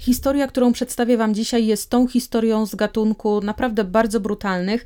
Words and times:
historia, 0.00 0.46
którą 0.46 0.72
przedstawię 0.72 1.16
Wam 1.16 1.34
dzisiaj, 1.34 1.66
jest 1.66 1.90
tą 1.90 2.08
historią 2.08 2.66
z 2.66 2.74
gatunku 2.74 3.40
naprawdę 3.40 3.84
bardzo 3.84 4.20
brutalnych 4.20 4.84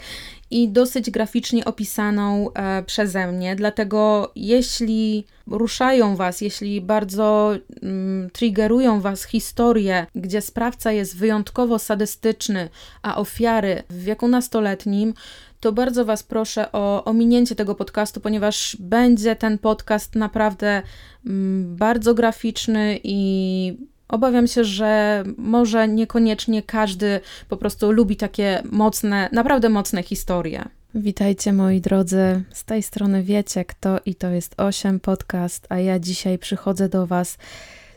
i 0.50 0.68
dosyć 0.68 1.10
graficznie 1.10 1.64
opisaną 1.64 2.52
e, 2.52 2.82
przeze 2.82 3.32
mnie. 3.32 3.56
Dlatego, 3.56 4.32
jeśli 4.36 5.26
ruszają 5.46 6.16
Was, 6.16 6.40
jeśli 6.40 6.80
bardzo 6.80 7.54
mm, 7.82 8.30
triggerują 8.30 9.00
Was 9.00 9.24
historie, 9.24 10.06
gdzie 10.14 10.40
sprawca 10.40 10.92
jest 10.92 11.16
wyjątkowo 11.16 11.78
sadystyczny, 11.78 12.68
a 13.02 13.16
ofiary 13.16 13.82
w 13.90 14.04
wieku 14.04 14.28
nastoletnim, 14.28 15.14
to 15.60 15.72
bardzo 15.72 16.04
Was 16.04 16.22
proszę 16.22 16.72
o 16.72 17.04
ominięcie 17.04 17.54
tego 17.54 17.74
podcastu, 17.74 18.20
ponieważ 18.20 18.76
będzie 18.80 19.36
ten 19.36 19.58
podcast 19.58 20.14
naprawdę 20.14 20.82
mm, 21.26 21.76
bardzo 21.76 22.14
graficzny 22.14 23.00
i 23.02 23.76
Obawiam 24.14 24.46
się, 24.46 24.64
że 24.64 25.24
może 25.36 25.88
niekoniecznie 25.88 26.62
każdy 26.62 27.20
po 27.48 27.56
prostu 27.56 27.92
lubi 27.92 28.16
takie 28.16 28.62
mocne, 28.70 29.28
naprawdę 29.32 29.68
mocne 29.68 30.02
historie. 30.02 30.64
Witajcie 30.94 31.52
moi 31.52 31.80
drodzy, 31.80 32.42
z 32.52 32.64
tej 32.64 32.82
strony 32.82 33.22
wiecie 33.22 33.64
kto 33.64 34.00
i 34.06 34.14
to 34.14 34.30
jest 34.30 34.54
8 34.56 35.00
podcast, 35.00 35.66
a 35.68 35.78
ja 35.78 35.98
dzisiaj 35.98 36.38
przychodzę 36.38 36.88
do 36.88 37.06
Was 37.06 37.38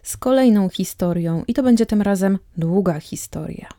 z 0.04 0.18
kolejną 0.18 0.70
historią 0.70 1.44
i 1.48 1.54
to 1.54 1.64
będzie 1.64 1.86
tym 1.86 2.02
razem 2.02 2.40
długa 2.58 3.00
historia. 3.00 3.70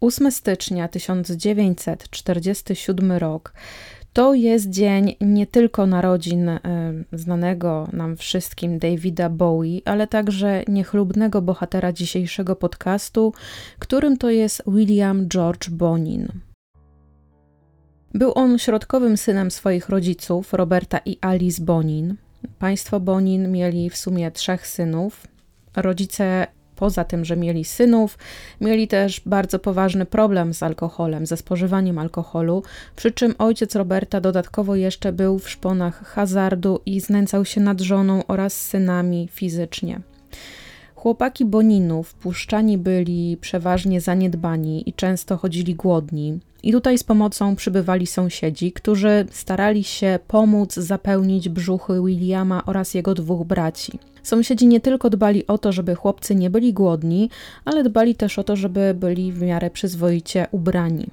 Ósmy 0.00 0.32
stycznia 0.32 0.88
1947 0.88 3.12
rok 3.12 3.52
to 4.16 4.34
jest 4.34 4.70
dzień 4.70 5.16
nie 5.20 5.46
tylko 5.46 5.86
narodzin 5.86 6.48
e, 6.48 6.60
znanego 7.12 7.88
nam 7.92 8.16
wszystkim 8.16 8.78
Davida 8.78 9.30
Bowie, 9.30 9.80
ale 9.84 10.06
także 10.06 10.62
niechlubnego 10.68 11.42
bohatera 11.42 11.92
dzisiejszego 11.92 12.56
podcastu, 12.56 13.32
którym 13.78 14.16
to 14.16 14.30
jest 14.30 14.62
William 14.66 15.28
George 15.28 15.70
Bonin. 15.70 16.28
Był 18.14 18.32
on 18.34 18.58
środkowym 18.58 19.16
synem 19.16 19.50
swoich 19.50 19.88
rodziców, 19.88 20.52
Roberta 20.52 21.00
i 21.04 21.18
Alice 21.20 21.64
Bonin. 21.64 22.14
Państwo 22.58 23.00
Bonin 23.00 23.52
mieli 23.52 23.90
w 23.90 23.96
sumie 23.96 24.30
trzech 24.30 24.66
synów. 24.66 25.26
Rodzice 25.76 26.46
Poza 26.76 27.04
tym, 27.04 27.24
że 27.24 27.36
mieli 27.36 27.64
synów, 27.64 28.18
mieli 28.60 28.88
też 28.88 29.20
bardzo 29.26 29.58
poważny 29.58 30.06
problem 30.06 30.54
z 30.54 30.62
alkoholem, 30.62 31.26
ze 31.26 31.36
spożywaniem 31.36 31.98
alkoholu, 31.98 32.62
przy 32.96 33.12
czym 33.12 33.34
ojciec 33.38 33.74
Roberta 33.74 34.20
dodatkowo 34.20 34.76
jeszcze 34.76 35.12
był 35.12 35.38
w 35.38 35.50
szponach 35.50 36.04
hazardu 36.04 36.80
i 36.86 37.00
znęcał 37.00 37.44
się 37.44 37.60
nad 37.60 37.80
żoną 37.80 38.26
oraz 38.26 38.60
synami 38.60 39.28
fizycznie. 39.32 40.00
Chłopaki 40.94 41.44
Boninów 41.44 42.14
puszczani 42.14 42.78
byli 42.78 43.36
przeważnie 43.40 44.00
zaniedbani 44.00 44.88
i 44.88 44.92
często 44.92 45.36
chodzili 45.36 45.74
głodni. 45.74 46.38
I 46.62 46.72
tutaj 46.72 46.98
z 46.98 47.04
pomocą 47.04 47.56
przybywali 47.56 48.06
sąsiedzi, 48.06 48.72
którzy 48.72 49.26
starali 49.30 49.84
się 49.84 50.18
pomóc 50.28 50.74
zapełnić 50.74 51.48
brzuchy 51.48 51.92
Williama 52.04 52.62
oraz 52.64 52.94
jego 52.94 53.14
dwóch 53.14 53.46
braci. 53.46 53.98
Sąsiedzi 54.26 54.66
nie 54.66 54.80
tylko 54.80 55.10
dbali 55.10 55.46
o 55.46 55.58
to, 55.58 55.72
żeby 55.72 55.94
chłopcy 55.94 56.34
nie 56.34 56.50
byli 56.50 56.72
głodni, 56.72 57.30
ale 57.64 57.84
dbali 57.84 58.14
też 58.14 58.38
o 58.38 58.44
to, 58.44 58.56
żeby 58.56 58.94
byli 58.94 59.32
w 59.32 59.42
miarę 59.42 59.70
przyzwoicie 59.70 60.46
ubrani. 60.50 61.06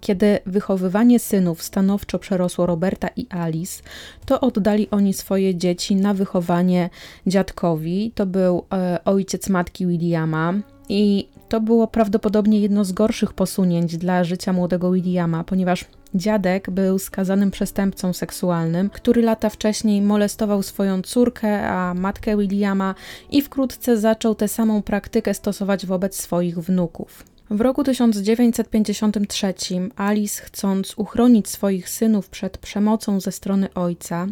Kiedy 0.00 0.38
wychowywanie 0.46 1.18
synów 1.18 1.62
stanowczo 1.62 2.18
przerosło 2.18 2.66
Roberta 2.66 3.08
i 3.16 3.26
Alice, 3.30 3.82
to 4.26 4.40
oddali 4.40 4.90
oni 4.90 5.14
swoje 5.14 5.54
dzieci 5.54 5.96
na 5.96 6.14
wychowanie 6.14 6.90
dziadkowi. 7.26 8.12
To 8.14 8.26
był 8.26 8.64
e, 8.72 8.98
ojciec 9.04 9.48
matki 9.48 9.86
Williama. 9.86 10.54
I 10.88 11.28
to 11.48 11.60
było 11.60 11.86
prawdopodobnie 11.86 12.60
jedno 12.60 12.84
z 12.84 12.92
gorszych 12.92 13.32
posunięć 13.32 13.96
dla 13.96 14.24
życia 14.24 14.52
młodego 14.52 14.92
Williama, 14.92 15.44
ponieważ 15.44 15.84
dziadek 16.14 16.70
był 16.70 16.98
skazanym 16.98 17.50
przestępcą 17.50 18.12
seksualnym, 18.12 18.90
który 18.90 19.22
lata 19.22 19.50
wcześniej 19.50 20.02
molestował 20.02 20.62
swoją 20.62 21.02
córkę, 21.02 21.68
a 21.68 21.94
matkę 21.94 22.36
Williama 22.36 22.94
i 23.30 23.42
wkrótce 23.42 23.98
zaczął 23.98 24.34
tę 24.34 24.48
samą 24.48 24.82
praktykę 24.82 25.34
stosować 25.34 25.86
wobec 25.86 26.20
swoich 26.20 26.58
wnuków. 26.58 27.24
W 27.50 27.60
roku 27.60 27.84
1953 27.84 29.54
Alice, 29.96 30.42
chcąc 30.42 30.94
uchronić 30.96 31.48
swoich 31.48 31.88
synów 31.88 32.28
przed 32.28 32.58
przemocą 32.58 33.20
ze 33.20 33.32
strony 33.32 33.74
ojca, 33.74 34.26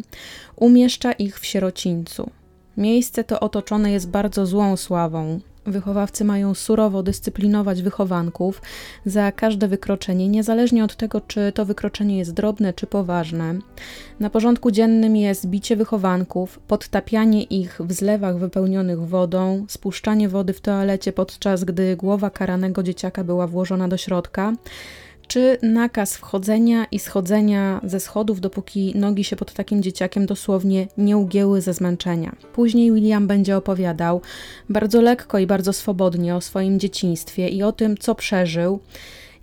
umieszcza 0.55 1.11
ich 1.11 1.39
w 1.39 1.45
sierocińcu. 1.45 2.29
Miejsce 2.77 3.23
to 3.23 3.39
otoczone 3.39 3.91
jest 3.91 4.09
bardzo 4.09 4.45
złą 4.45 4.77
sławą. 4.77 5.39
Wychowawcy 5.65 6.25
mają 6.25 6.53
surowo 6.53 7.03
dyscyplinować 7.03 7.81
wychowanków 7.81 8.61
za 9.05 9.31
każde 9.31 9.67
wykroczenie, 9.67 10.27
niezależnie 10.27 10.83
od 10.83 10.95
tego, 10.95 11.21
czy 11.21 11.51
to 11.51 11.65
wykroczenie 11.65 12.17
jest 12.17 12.33
drobne 12.33 12.73
czy 12.73 12.87
poważne. 12.87 13.55
Na 14.19 14.29
porządku 14.29 14.71
dziennym 14.71 15.15
jest 15.15 15.47
bicie 15.47 15.75
wychowanków, 15.75 16.59
podtapianie 16.59 17.43
ich 17.43 17.81
w 17.83 17.93
zlewach 17.93 18.37
wypełnionych 18.37 18.99
wodą, 19.07 19.65
spuszczanie 19.67 20.29
wody 20.29 20.53
w 20.53 20.61
toalecie 20.61 21.13
podczas 21.13 21.63
gdy 21.63 21.95
głowa 21.95 22.29
karanego 22.29 22.83
dzieciaka 22.83 23.23
była 23.23 23.47
włożona 23.47 23.87
do 23.87 23.97
środka, 23.97 24.53
czy 25.31 25.57
nakaz 25.61 26.15
wchodzenia 26.15 26.85
i 26.91 26.99
schodzenia 26.99 27.81
ze 27.83 27.99
schodów, 27.99 28.41
dopóki 28.41 28.93
nogi 28.95 29.23
się 29.23 29.35
pod 29.35 29.53
takim 29.53 29.83
dzieciakiem 29.83 30.25
dosłownie 30.25 30.87
nie 30.97 31.17
ugięły 31.17 31.61
ze 31.61 31.73
zmęczenia. 31.73 32.35
Później 32.53 32.91
William 32.91 33.27
będzie 33.27 33.57
opowiadał 33.57 34.21
bardzo 34.69 35.01
lekko 35.01 35.39
i 35.39 35.47
bardzo 35.47 35.73
swobodnie 35.73 36.35
o 36.35 36.41
swoim 36.41 36.79
dzieciństwie 36.79 37.49
i 37.49 37.63
o 37.63 37.71
tym, 37.71 37.97
co 37.97 38.15
przeżył 38.15 38.79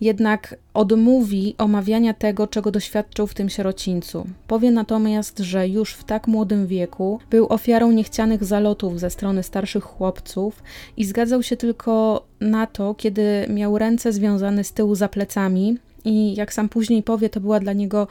jednak 0.00 0.56
odmówi 0.74 1.54
omawiania 1.58 2.14
tego, 2.14 2.46
czego 2.46 2.70
doświadczył 2.70 3.26
w 3.26 3.34
tym 3.34 3.48
sierocińcu. 3.48 4.26
Powie 4.46 4.70
natomiast, 4.70 5.38
że 5.38 5.68
już 5.68 5.94
w 5.94 6.04
tak 6.04 6.26
młodym 6.26 6.66
wieku 6.66 7.18
był 7.30 7.46
ofiarą 7.46 7.92
niechcianych 7.92 8.44
zalotów 8.44 9.00
ze 9.00 9.10
strony 9.10 9.42
starszych 9.42 9.84
chłopców 9.84 10.62
i 10.96 11.04
zgadzał 11.04 11.42
się 11.42 11.56
tylko 11.56 12.24
na 12.40 12.66
to, 12.66 12.94
kiedy 12.94 13.46
miał 13.48 13.78
ręce 13.78 14.12
związane 14.12 14.64
z 14.64 14.72
tyłu 14.72 14.94
za 14.94 15.08
plecami 15.08 15.78
i 16.04 16.34
jak 16.34 16.52
sam 16.52 16.68
później 16.68 17.02
powie, 17.02 17.30
to 17.30 17.40
była 17.40 17.60
dla 17.60 17.72
niego 17.72 18.06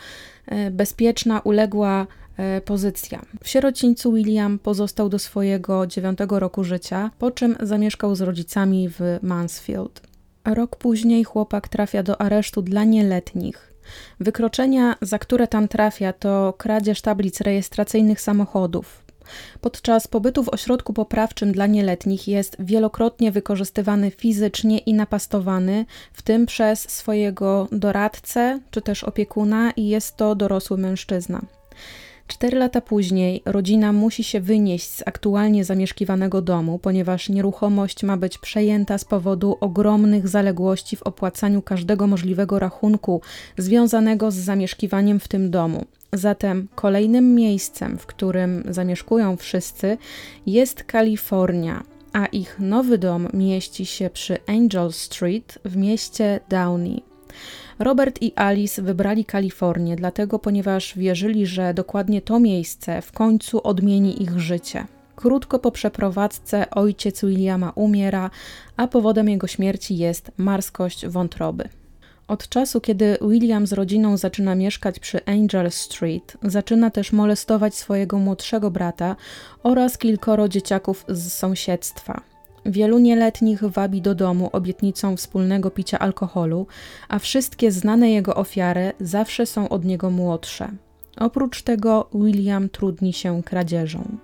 e, 0.46 0.72
bezpieczna, 0.72 1.40
uległa 1.40 2.08
e, 2.38 2.62
pozycja. 2.62 3.22
W 3.44 3.50
sierocińcu 3.50 4.14
William 4.14 4.60
pozostał 4.60 5.10
do 5.10 5.20
swojego 5.20 5.88
dziewiątego 5.88 6.40
roku 6.40 6.64
życia, 6.64 7.12
po 7.20 7.32
czym 7.32 7.56
zamieszkał 7.62 8.16
z 8.16 8.22
rodzicami 8.22 8.90
w 8.90 9.00
Mansfield. 9.22 10.07
Rok 10.54 10.76
później 10.76 11.24
chłopak 11.24 11.68
trafia 11.68 12.04
do 12.04 12.22
aresztu 12.22 12.62
dla 12.62 12.84
nieletnich. 12.84 13.74
Wykroczenia, 14.20 14.96
za 15.02 15.20
które 15.20 15.48
tam 15.48 15.68
trafia, 15.68 16.14
to 16.14 16.54
kradzież 16.58 17.02
tablic 17.02 17.42
rejestracyjnych 17.42 18.22
samochodów. 18.22 19.04
Podczas 19.62 20.08
pobytu 20.08 20.44
w 20.44 20.50
ośrodku 20.50 20.94
poprawczym 20.94 21.52
dla 21.52 21.66
nieletnich 21.68 22.28
jest 22.28 22.56
wielokrotnie 22.60 23.32
wykorzystywany 23.32 24.12
fizycznie 24.12 24.78
i 24.78 24.94
napastowany, 24.94 25.86
w 26.14 26.22
tym 26.22 26.46
przez 26.46 26.90
swojego 26.90 27.68
doradcę 27.72 28.60
czy 28.72 28.82
też 28.82 29.04
opiekuna, 29.04 29.72
i 29.72 29.88
jest 29.88 30.18
to 30.18 30.36
dorosły 30.36 30.78
mężczyzna. 30.78 31.42
Cztery 32.28 32.58
lata 32.58 32.82
później 32.82 33.42
rodzina 33.46 33.94
musi 33.94 34.24
się 34.24 34.42
wynieść 34.42 34.90
z 34.90 35.04
aktualnie 35.06 35.66
zamieszkiwanego 35.66 36.42
domu, 36.42 36.80
ponieważ 36.80 37.30
nieruchomość 37.30 38.04
ma 38.04 38.18
być 38.18 38.38
przejęta 38.38 38.98
z 38.98 39.06
powodu 39.06 39.58
ogromnych 39.60 40.28
zaległości 40.28 40.96
w 40.96 41.04
opłacaniu 41.04 41.62
każdego 41.62 42.08
możliwego 42.08 42.60
rachunku 42.60 43.22
związanego 43.58 44.32
z 44.32 44.36
zamieszkiwaniem 44.36 45.20
w 45.20 45.28
tym 45.28 45.52
domu. 45.52 45.86
Zatem 46.14 46.68
kolejnym 46.76 47.36
miejscem, 47.36 47.98
w 47.98 48.06
którym 48.06 48.64
zamieszkują 48.70 49.38
wszyscy, 49.38 49.98
jest 50.46 50.84
Kalifornia, 50.84 51.84
a 52.14 52.26
ich 52.26 52.60
nowy 52.60 52.98
dom 52.98 53.28
mieści 53.34 53.86
się 53.86 54.10
przy 54.10 54.38
Angel 54.48 54.92
Street 54.92 55.60
w 55.66 55.78
mieście 55.78 56.40
Downey. 56.50 57.04
Robert 57.80 58.22
i 58.22 58.34
Alice 58.36 58.82
wybrali 58.82 59.26
Kalifornię, 59.26 59.96
dlatego 59.96 60.40
ponieważ 60.40 60.98
wierzyli, 60.98 61.46
że 61.46 61.74
dokładnie 61.74 62.22
to 62.22 62.40
miejsce 62.40 63.02
w 63.02 63.12
końcu 63.12 63.68
odmieni 63.68 64.24
ich 64.24 64.40
życie. 64.40 64.86
Krótko 65.16 65.60
po 65.60 65.72
przeprowadzce 65.72 66.70
ojciec 66.70 67.22
Williama 67.26 67.72
umiera, 67.76 68.30
a 68.78 68.88
powodem 68.88 69.30
jego 69.30 69.48
śmierci 69.48 69.98
jest 69.98 70.32
marskość 70.38 71.08
wątroby. 71.08 71.70
Od 72.28 72.50
czasu, 72.50 72.82
kiedy 72.82 73.18
William 73.22 73.68
z 73.68 73.74
rodziną 73.74 74.18
zaczyna 74.18 74.56
mieszkać 74.56 75.00
przy 75.00 75.26
Angel 75.26 75.72
Street, 75.72 76.38
zaczyna 76.44 76.92
też 76.92 77.12
molestować 77.12 77.76
swojego 77.76 78.20
młodszego 78.20 78.72
brata 78.72 79.16
oraz 79.64 79.98
kilkoro 79.98 80.50
dzieciaków 80.50 81.06
z 81.10 81.34
sąsiedztwa. 81.34 82.22
Wielu 82.68 83.00
nieletnich 83.00 83.64
wabi 83.64 84.02
do 84.02 84.16
domu 84.16 84.50
obietnicą 84.52 85.18
wspólnego 85.18 85.72
picia 85.72 86.00
alkoholu, 86.00 86.68
a 87.10 87.20
wszystkie 87.20 87.72
znane 87.72 88.12
jego 88.12 88.36
ofiary 88.36 88.94
zawsze 89.00 89.46
są 89.46 89.70
od 89.70 89.86
niego 89.86 90.10
młodsze. 90.10 90.72
Oprócz 91.18 91.62
tego 91.62 92.10
William 92.14 92.70
trudni 92.70 93.14
się 93.14 93.44
kradzieżą. 93.44 94.18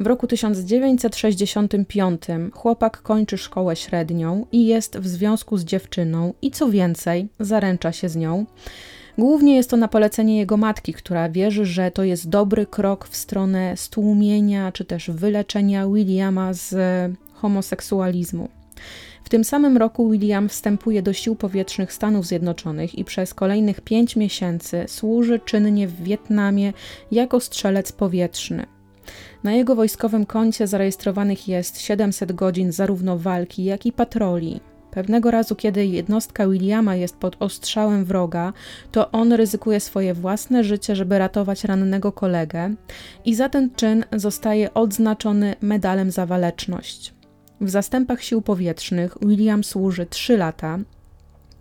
W 0.00 0.06
roku 0.06 0.26
1965 0.26 2.22
chłopak 2.52 3.02
kończy 3.02 3.38
szkołę 3.38 3.76
średnią 3.76 4.46
i 4.52 4.66
jest 4.66 4.98
w 4.98 5.06
związku 5.06 5.56
z 5.56 5.64
dziewczyną 5.64 6.34
i 6.42 6.50
co 6.50 6.70
więcej, 6.70 7.28
zaręcza 7.40 7.92
się 7.92 8.08
z 8.08 8.16
nią. 8.16 8.46
Głównie 9.18 9.56
jest 9.56 9.70
to 9.70 9.76
na 9.76 9.88
polecenie 9.88 10.38
jego 10.38 10.56
matki, 10.56 10.92
która 10.92 11.28
wierzy, 11.28 11.64
że 11.64 11.90
to 11.90 12.04
jest 12.04 12.28
dobry 12.28 12.66
krok 12.66 13.08
w 13.08 13.16
stronę 13.16 13.76
stłumienia 13.76 14.72
czy 14.72 14.84
też 14.84 15.10
wyleczenia 15.10 15.88
Williama 15.88 16.52
z 16.52 16.74
homoseksualizmu. 17.40 18.48
W 19.24 19.28
tym 19.28 19.44
samym 19.44 19.76
roku 19.76 20.10
William 20.10 20.48
wstępuje 20.48 21.02
do 21.02 21.12
sił 21.12 21.36
powietrznych 21.36 21.92
Stanów 21.92 22.26
Zjednoczonych 22.26 22.98
i 22.98 23.04
przez 23.04 23.34
kolejnych 23.34 23.80
pięć 23.80 24.16
miesięcy 24.16 24.84
służy 24.88 25.40
czynnie 25.44 25.88
w 25.88 26.02
Wietnamie 26.02 26.72
jako 27.12 27.40
strzelec 27.40 27.92
powietrzny. 27.92 28.66
Na 29.44 29.52
jego 29.52 29.74
wojskowym 29.74 30.26
koncie 30.26 30.66
zarejestrowanych 30.66 31.48
jest 31.48 31.80
700 31.80 32.32
godzin 32.32 32.72
zarówno 32.72 33.18
walki, 33.18 33.64
jak 33.64 33.86
i 33.86 33.92
patroli. 33.92 34.60
Pewnego 34.90 35.30
razu, 35.30 35.56
kiedy 35.56 35.86
jednostka 35.86 36.48
Williama 36.48 36.96
jest 36.96 37.16
pod 37.16 37.36
ostrzałem 37.40 38.04
wroga, 38.04 38.52
to 38.92 39.10
on 39.10 39.32
ryzykuje 39.32 39.80
swoje 39.80 40.14
własne 40.14 40.64
życie, 40.64 40.96
żeby 40.96 41.18
ratować 41.18 41.64
rannego 41.64 42.12
kolegę, 42.12 42.74
i 43.24 43.34
za 43.34 43.48
ten 43.48 43.70
czyn 43.76 44.04
zostaje 44.12 44.74
odznaczony 44.74 45.54
medalem 45.60 46.10
za 46.10 46.26
waleczność. 46.26 47.17
W 47.60 47.70
zastępach 47.70 48.22
sił 48.22 48.42
powietrznych 48.42 49.16
William 49.22 49.64
służy 49.64 50.06
3 50.06 50.36
lata, 50.36 50.78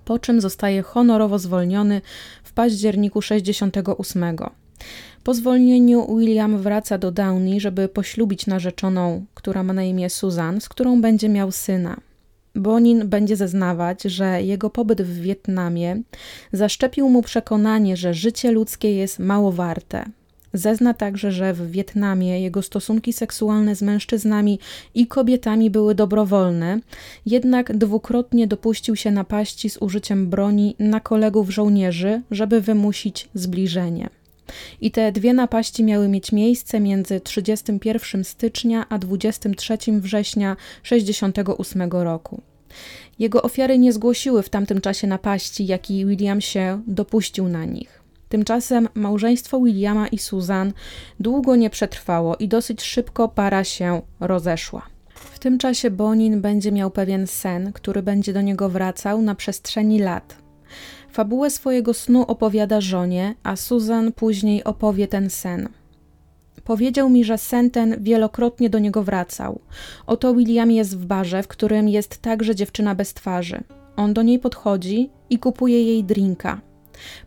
po 0.05 0.19
czym 0.19 0.41
zostaje 0.41 0.81
honorowo 0.81 1.39
zwolniony 1.39 2.01
w 2.44 2.53
październiku 2.53 3.21
68. 3.21 4.35
Po 5.23 5.33
zwolnieniu 5.33 6.17
William 6.17 6.57
wraca 6.57 6.97
do 6.97 7.11
Downey, 7.11 7.59
żeby 7.59 7.89
poślubić 7.89 8.47
narzeczoną, 8.47 9.25
która 9.33 9.63
ma 9.63 9.73
na 9.73 9.83
imię 9.83 10.09
Susan, 10.09 10.61
z 10.61 10.69
którą 10.69 11.01
będzie 11.01 11.29
miał 11.29 11.51
syna. 11.51 11.97
Bonin 12.55 13.09
będzie 13.09 13.35
zeznawać, 13.35 14.03
że 14.03 14.44
jego 14.44 14.69
pobyt 14.69 15.01
w 15.01 15.21
Wietnamie 15.21 16.01
zaszczepił 16.53 17.09
mu 17.09 17.21
przekonanie, 17.21 17.97
że 17.97 18.13
życie 18.13 18.51
ludzkie 18.51 18.95
jest 18.95 19.19
mało 19.19 19.51
warte. 19.51 20.05
Zezna 20.53 20.94
także, 20.94 21.31
że 21.31 21.53
w 21.53 21.71
Wietnamie 21.71 22.41
jego 22.41 22.61
stosunki 22.61 23.13
seksualne 23.13 23.75
z 23.75 23.81
mężczyznami 23.81 24.59
i 24.95 25.07
kobietami 25.07 25.69
były 25.69 25.95
dobrowolne, 25.95 26.79
jednak 27.25 27.77
dwukrotnie 27.77 28.47
dopuścił 28.47 28.95
się 28.95 29.11
napaści 29.11 29.69
z 29.69 29.77
użyciem 29.77 30.29
broni 30.29 30.75
na 30.79 30.99
kolegów 30.99 31.49
żołnierzy, 31.49 32.21
żeby 32.31 32.61
wymusić 32.61 33.29
zbliżenie. 33.33 34.09
I 34.81 34.91
te 34.91 35.11
dwie 35.11 35.33
napaści 35.33 35.83
miały 35.83 36.07
mieć 36.07 36.31
miejsce 36.31 36.79
między 36.79 37.19
31 37.19 38.23
stycznia 38.23 38.85
a 38.89 38.97
23 38.97 39.77
września 39.91 40.55
1968 40.83 41.91
roku. 41.91 42.41
Jego 43.19 43.41
ofiary 43.41 43.77
nie 43.77 43.94
zgłosiły 43.94 44.44
w 44.44 44.49
tamtym 44.49 44.81
czasie 44.81 45.07
napaści, 45.07 45.65
jaki 45.65 46.05
William 46.05 46.41
się 46.41 46.81
dopuścił 46.88 47.47
na 47.47 47.65
nich. 47.65 47.96
Tymczasem 48.29 48.88
małżeństwo 48.94 49.59
Williama 49.59 50.07
i 50.07 50.18
Susan 50.18 50.74
długo 51.19 51.56
nie 51.56 51.69
przetrwało 51.69 52.35
i 52.35 52.47
dosyć 52.47 52.83
szybko 52.83 53.27
para 53.27 53.63
się 53.63 54.01
rozeszła. 54.19 54.81
W 55.15 55.39
tym 55.39 55.57
czasie 55.57 55.91
Bonin 55.91 56.41
będzie 56.41 56.71
miał 56.71 56.91
pewien 56.91 57.27
sen, 57.27 57.74
który 57.74 58.03
będzie 58.03 58.33
do 58.33 58.41
niego 58.41 58.69
wracał 58.69 59.21
na 59.21 59.35
przestrzeni 59.35 60.00
lat. 60.00 60.38
Fabułę 61.12 61.50
swojego 61.50 61.94
snu 61.94 62.21
opowiada 62.27 62.81
żonie, 62.81 63.35
a 63.44 63.56
Susan 63.56 64.12
później 64.12 64.63
opowie 64.63 65.07
ten 65.07 65.30
sen. 65.30 65.69
Powiedział 66.63 67.09
mi, 67.09 67.23
że 67.23 67.38
sen 67.38 67.71
ten 67.71 68.03
wielokrotnie 68.03 68.69
do 68.69 68.80
niego 68.80 69.03
wracał. 69.03 69.59
Oto 70.07 70.33
William 70.33 70.71
jest 70.71 70.97
w 70.97 71.06
barze, 71.06 71.44
w 71.44 71.47
którym 71.47 71.89
jest 71.89 72.21
także 72.21 72.56
dziewczyna 72.56 72.95
bez 72.95 73.13
twarzy. 73.13 73.63
On 73.95 74.13
do 74.13 74.21
niej 74.21 74.39
podchodzi 74.39 75.09
i 75.30 75.39
kupuje 75.39 75.83
jej 75.83 76.03
drinka. 76.03 76.62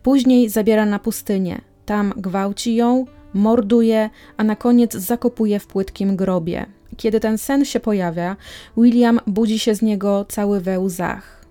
Później 0.03 0.49
zabiera 0.49 0.85
na 0.85 0.99
pustynię. 0.99 1.61
Tam 1.85 2.13
gwałci 2.17 2.75
ją, 2.75 3.05
morduje, 3.33 4.09
a 4.37 4.43
na 4.43 4.55
koniec 4.55 4.93
zakopuje 4.93 5.59
w 5.59 5.67
płytkim 5.67 6.15
grobie. 6.15 6.65
Kiedy 6.97 7.19
ten 7.19 7.37
sen 7.37 7.65
się 7.65 7.79
pojawia, 7.79 8.35
William 8.77 9.19
budzi 9.27 9.59
się 9.59 9.75
z 9.75 9.81
niego 9.81 10.25
cały 10.29 10.61
we 10.61 10.79
łzach. 10.79 11.45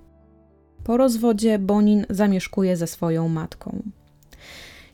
Po 0.84 0.96
rozwodzie 0.96 1.58
Bonin 1.58 2.06
zamieszkuje 2.10 2.76
ze 2.76 2.86
swoją 2.86 3.28
matką. 3.28 3.82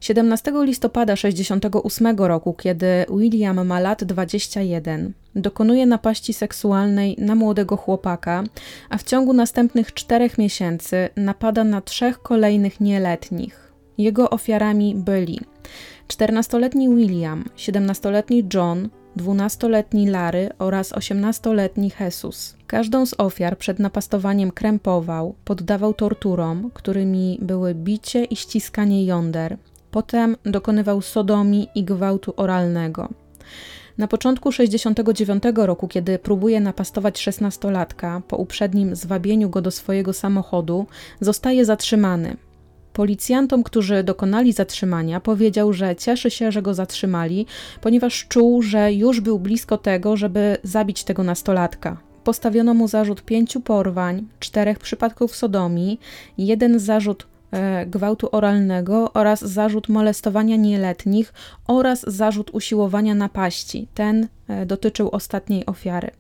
17 0.06 0.52
listopada 0.64 1.16
68 1.16 2.16
roku, 2.16 2.54
kiedy 2.54 2.86
William 3.10 3.66
ma 3.66 3.80
lat 3.80 4.04
21, 4.04 5.12
dokonuje 5.34 5.86
napaści 5.86 6.32
seksualnej 6.32 7.16
na 7.18 7.34
młodego 7.34 7.76
chłopaka, 7.76 8.44
a 8.90 8.98
w 8.98 9.02
ciągu 9.02 9.32
następnych 9.32 9.94
czterech 9.94 10.38
miesięcy 10.38 11.08
napada 11.16 11.64
na 11.64 11.80
trzech 11.80 12.18
kolejnych 12.22 12.80
nieletnich. 12.80 13.72
Jego 13.98 14.30
ofiarami 14.30 14.94
byli 14.94 15.40
14-letni 16.08 16.88
William, 16.88 17.44
17-letni 17.56 18.44
John, 18.54 18.88
12-letni 19.16 20.06
Larry 20.06 20.50
oraz 20.58 20.92
18-letni 20.92 21.92
Jesus. 22.00 22.56
Każdą 22.66 23.06
z 23.06 23.14
ofiar 23.18 23.58
przed 23.58 23.78
napastowaniem 23.78 24.50
krępował, 24.50 25.34
poddawał 25.44 25.94
torturom, 25.94 26.70
którymi 26.74 27.38
były 27.42 27.74
bicie 27.74 28.24
i 28.24 28.36
ściskanie 28.36 29.04
jąder. 29.04 29.56
Potem 29.96 30.36
dokonywał 30.44 31.02
sodomii 31.02 31.68
i 31.74 31.84
gwałtu 31.84 32.34
oralnego. 32.36 33.08
Na 33.98 34.08
początku 34.08 34.52
69 34.52 35.42
roku, 35.56 35.88
kiedy 35.88 36.18
próbuje 36.18 36.60
napastować 36.60 37.18
szesnastolatka, 37.18 38.22
po 38.28 38.36
uprzednim 38.36 38.96
zwabieniu 38.96 39.50
go 39.50 39.62
do 39.62 39.70
swojego 39.70 40.12
samochodu, 40.12 40.86
zostaje 41.20 41.64
zatrzymany. 41.64 42.36
Policjantom, 42.92 43.62
którzy 43.62 44.04
dokonali 44.04 44.52
zatrzymania, 44.52 45.20
powiedział, 45.20 45.72
że 45.72 45.96
cieszy 45.96 46.30
się, 46.30 46.52
że 46.52 46.62
go 46.62 46.74
zatrzymali, 46.74 47.46
ponieważ 47.80 48.26
czuł, 48.28 48.62
że 48.62 48.92
już 48.92 49.20
był 49.20 49.38
blisko 49.38 49.78
tego, 49.78 50.16
żeby 50.16 50.56
zabić 50.62 51.04
tego 51.04 51.22
nastolatka. 51.22 51.96
Postawiono 52.24 52.74
mu 52.74 52.88
zarzut 52.88 53.22
pięciu 53.22 53.60
porwań, 53.60 54.26
czterech 54.40 54.78
przypadków 54.78 55.36
sodomii, 55.36 56.00
jeden 56.38 56.78
zarzut 56.78 57.26
gwałtu 57.86 58.28
oralnego 58.32 59.12
oraz 59.12 59.40
zarzut 59.40 59.88
molestowania 59.88 60.56
nieletnich 60.56 61.32
oraz 61.66 62.00
zarzut 62.06 62.50
usiłowania 62.50 63.14
napaści. 63.14 63.88
Ten 63.94 64.28
e, 64.48 64.66
dotyczył 64.66 65.08
ostatniej 65.12 65.66
ofiary. 65.66 66.10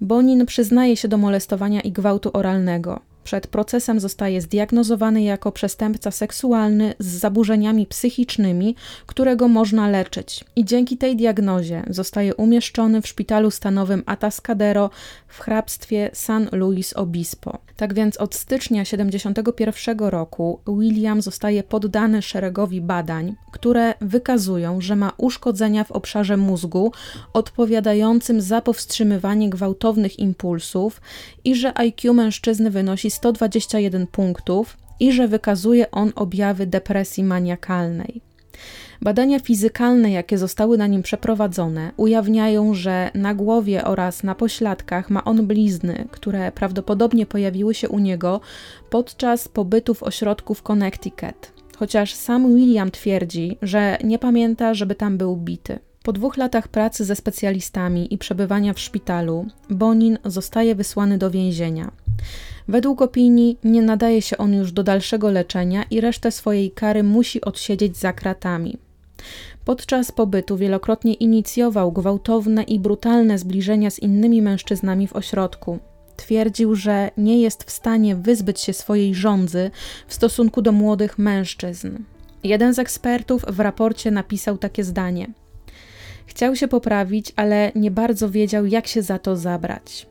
Bonin 0.00 0.46
przyznaje 0.46 0.96
się 0.96 1.08
do 1.08 1.18
molestowania 1.18 1.80
i 1.80 1.92
gwałtu 1.92 2.30
oralnego. 2.32 3.00
Przed 3.24 3.46
procesem 3.46 4.00
zostaje 4.00 4.40
zdiagnozowany 4.40 5.22
jako 5.22 5.52
przestępca 5.52 6.10
seksualny 6.10 6.94
z 6.98 7.06
zaburzeniami 7.06 7.86
psychicznymi, 7.86 8.74
którego 9.06 9.48
można 9.48 9.88
leczyć. 9.88 10.44
I 10.56 10.64
dzięki 10.64 10.96
tej 10.98 11.16
diagnozie 11.16 11.82
zostaje 11.90 12.34
umieszczony 12.34 13.02
w 13.02 13.08
szpitalu 13.08 13.50
stanowym 13.50 14.02
Atascadero 14.06 14.90
w 15.26 15.40
hrabstwie 15.40 16.10
San 16.12 16.48
Luis 16.52 16.92
Obispo. 16.92 17.58
Tak 17.78 17.94
więc 17.94 18.16
od 18.16 18.34
stycznia 18.34 18.84
1971 18.84 19.98
roku 19.98 20.60
William 20.66 21.22
zostaje 21.22 21.62
poddany 21.62 22.22
szeregowi 22.22 22.80
badań, 22.80 23.34
które 23.52 23.94
wykazują, 24.00 24.80
że 24.80 24.96
ma 24.96 25.12
uszkodzenia 25.16 25.84
w 25.84 25.92
obszarze 25.92 26.36
mózgu 26.36 26.92
odpowiadającym 27.32 28.40
za 28.40 28.60
powstrzymywanie 28.60 29.50
gwałtownych 29.50 30.18
impulsów 30.18 31.00
i 31.44 31.54
że 31.54 31.78
IQ 31.78 32.14
mężczyzny 32.14 32.70
wynosi 32.70 33.10
121 33.10 34.06
punktów 34.06 34.76
i 35.00 35.12
że 35.12 35.28
wykazuje 35.28 35.90
on 35.90 36.12
objawy 36.16 36.66
depresji 36.66 37.24
maniakalnej. 37.24 38.22
Badania 39.02 39.40
fizykalne, 39.40 40.10
jakie 40.10 40.38
zostały 40.38 40.78
na 40.78 40.86
nim 40.86 41.02
przeprowadzone, 41.02 41.92
ujawniają, 41.96 42.74
że 42.74 43.10
na 43.14 43.34
głowie 43.34 43.84
oraz 43.84 44.22
na 44.22 44.34
pośladkach 44.34 45.10
ma 45.10 45.24
on 45.24 45.46
blizny, 45.46 46.08
które 46.10 46.52
prawdopodobnie 46.52 47.26
pojawiły 47.26 47.74
się 47.74 47.88
u 47.88 47.98
niego 47.98 48.40
podczas 48.90 49.48
pobytu 49.48 49.94
w 49.94 50.02
ośrodku 50.02 50.54
w 50.54 50.62
Connecticut. 50.62 51.52
Chociaż 51.76 52.14
sam 52.14 52.56
William 52.56 52.90
twierdzi, 52.90 53.58
że 53.62 53.98
nie 54.04 54.18
pamięta, 54.18 54.74
żeby 54.74 54.94
tam 54.94 55.18
był 55.18 55.36
bity. 55.36 55.78
Po 56.02 56.12
dwóch 56.12 56.36
latach 56.36 56.68
pracy 56.68 57.04
ze 57.04 57.16
specjalistami 57.16 58.14
i 58.14 58.18
przebywania 58.18 58.72
w 58.72 58.80
szpitalu, 58.80 59.46
Bonin 59.70 60.18
zostaje 60.24 60.74
wysłany 60.74 61.18
do 61.18 61.30
więzienia. 61.30 61.90
Według 62.68 63.02
opinii 63.02 63.58
nie 63.64 63.82
nadaje 63.82 64.22
się 64.22 64.38
on 64.38 64.54
już 64.54 64.72
do 64.72 64.82
dalszego 64.82 65.30
leczenia 65.30 65.84
i 65.90 66.00
resztę 66.00 66.30
swojej 66.30 66.70
kary 66.70 67.02
musi 67.02 67.40
odsiedzieć 67.40 67.96
za 67.96 68.12
kratami. 68.12 68.78
Podczas 69.64 70.12
pobytu 70.12 70.56
wielokrotnie 70.56 71.14
inicjował 71.14 71.92
gwałtowne 71.92 72.62
i 72.62 72.78
brutalne 72.78 73.38
zbliżenia 73.38 73.90
z 73.90 73.98
innymi 73.98 74.42
mężczyznami 74.42 75.08
w 75.08 75.16
ośrodku. 75.16 75.78
Twierdził, 76.16 76.74
że 76.74 77.10
nie 77.16 77.40
jest 77.40 77.64
w 77.64 77.70
stanie 77.70 78.16
wyzbyć 78.16 78.60
się 78.60 78.72
swojej 78.72 79.14
żądzy 79.14 79.70
w 80.06 80.14
stosunku 80.14 80.62
do 80.62 80.72
młodych 80.72 81.18
mężczyzn. 81.18 81.98
Jeden 82.44 82.74
z 82.74 82.78
ekspertów 82.78 83.44
w 83.48 83.60
raporcie 83.60 84.10
napisał 84.10 84.58
takie 84.58 84.84
zdanie: 84.84 85.26
Chciał 86.26 86.56
się 86.56 86.68
poprawić, 86.68 87.32
ale 87.36 87.72
nie 87.74 87.90
bardzo 87.90 88.30
wiedział, 88.30 88.66
jak 88.66 88.86
się 88.86 89.02
za 89.02 89.18
to 89.18 89.36
zabrać. 89.36 90.07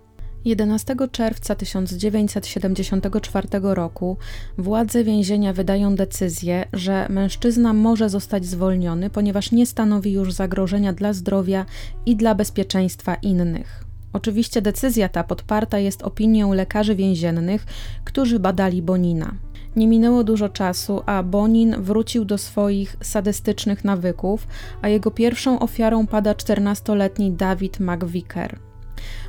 11 0.48 0.96
czerwca 1.12 1.56
1974 1.56 3.48
roku 3.62 4.18
władze 4.58 5.04
więzienia 5.04 5.54
wydają 5.54 5.96
decyzję, 5.96 6.66
że 6.74 7.08
mężczyzna 7.10 7.74
może 7.74 8.10
zostać 8.10 8.46
zwolniony, 8.46 9.10
ponieważ 9.10 9.52
nie 9.52 9.66
stanowi 9.66 10.12
już 10.12 10.34
zagrożenia 10.34 10.94
dla 10.94 11.14
zdrowia 11.14 11.66
i 12.06 12.16
dla 12.16 12.36
bezpieczeństwa 12.36 13.16
innych. 13.16 13.84
Oczywiście 14.14 14.62
decyzja 14.62 15.10
ta 15.10 15.24
podparta 15.24 15.80
jest 15.80 16.04
opinią 16.04 16.54
lekarzy 16.54 16.96
więziennych, 16.96 17.66
którzy 18.04 18.40
badali 18.40 18.82
Bonina. 18.82 19.34
Nie 19.76 19.88
minęło 19.88 20.24
dużo 20.24 20.50
czasu, 20.50 21.02
a 21.06 21.24
Bonin 21.24 21.82
wrócił 21.82 22.26
do 22.26 22.38
swoich 22.38 22.98
sadystycznych 23.02 23.86
nawyków, 23.86 24.48
a 24.82 24.90
jego 24.90 25.12
pierwszą 25.12 25.60
ofiarą 25.60 26.08
pada 26.08 26.34
14-letni 26.34 27.32
David 27.32 27.80
McVicker. 27.80 28.60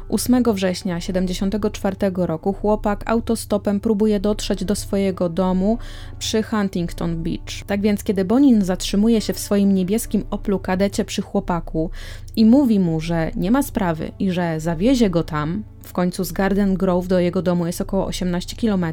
8 0.09 0.43
września 0.55 1.00
1974 1.00 1.97
roku 2.15 2.53
chłopak 2.53 3.03
autostopem 3.07 3.81
próbuje 3.81 4.21
dotrzeć 4.21 4.65
do 4.65 4.75
swojego 4.75 5.29
domu 5.29 5.79
przy 6.19 6.43
Huntington 6.43 7.23
Beach. 7.23 7.65
Tak 7.67 7.81
więc, 7.81 8.05
kiedy 8.05 8.25
Bonin 8.25 8.65
zatrzymuje 8.65 9.21
się 9.21 9.33
w 9.33 9.38
swoim 9.38 9.75
niebieskim 9.75 10.25
Oplu 10.31 10.59
kadecie 10.59 11.05
przy 11.05 11.23
chłopaku 11.23 11.91
i 12.37 12.45
mówi 12.45 12.81
mu, 12.81 13.00
że 13.00 13.31
nie 13.37 13.50
ma 13.50 13.62
sprawy 13.62 14.11
i 14.19 14.31
że 14.31 14.61
zawiezie 14.61 15.11
go 15.11 15.23
tam, 15.23 15.65
w 15.83 15.93
końcu 15.93 16.25
z 16.25 16.33
Garden 16.33 16.75
Grove 16.75 17.09
do 17.09 17.21
jego 17.21 17.43
domu 17.43 17.67
jest 17.67 17.81
około 17.81 18.07
18 18.07 18.57
km, 18.57 18.85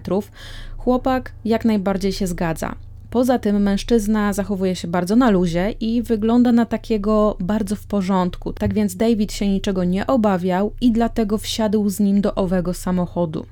chłopak 0.78 1.32
jak 1.46 1.66
najbardziej 1.66 2.14
się 2.14 2.28
zgadza. 2.28 2.76
Poza 3.16 3.40
tym 3.40 3.62
mężczyzna 3.62 4.34
zachowuje 4.34 4.76
się 4.76 4.88
bardzo 4.88 5.16
na 5.16 5.30
luzie 5.30 5.72
i 5.80 6.02
wygląda 6.02 6.52
na 6.52 6.66
takiego 6.66 7.38
bardzo 7.40 7.76
w 7.76 7.88
porządku. 7.88 8.54
Tak 8.54 8.74
więc 8.74 8.96
David 8.96 9.34
się 9.34 9.48
niczego 9.50 9.84
nie 9.84 10.08
obawiał 10.08 10.74
i 10.82 10.92
dlatego 10.92 11.38
wsiadł 11.38 11.90
z 11.90 12.00
nim 12.00 12.22
do 12.22 12.36
owego 12.36 12.74
samochodu. 12.74 13.46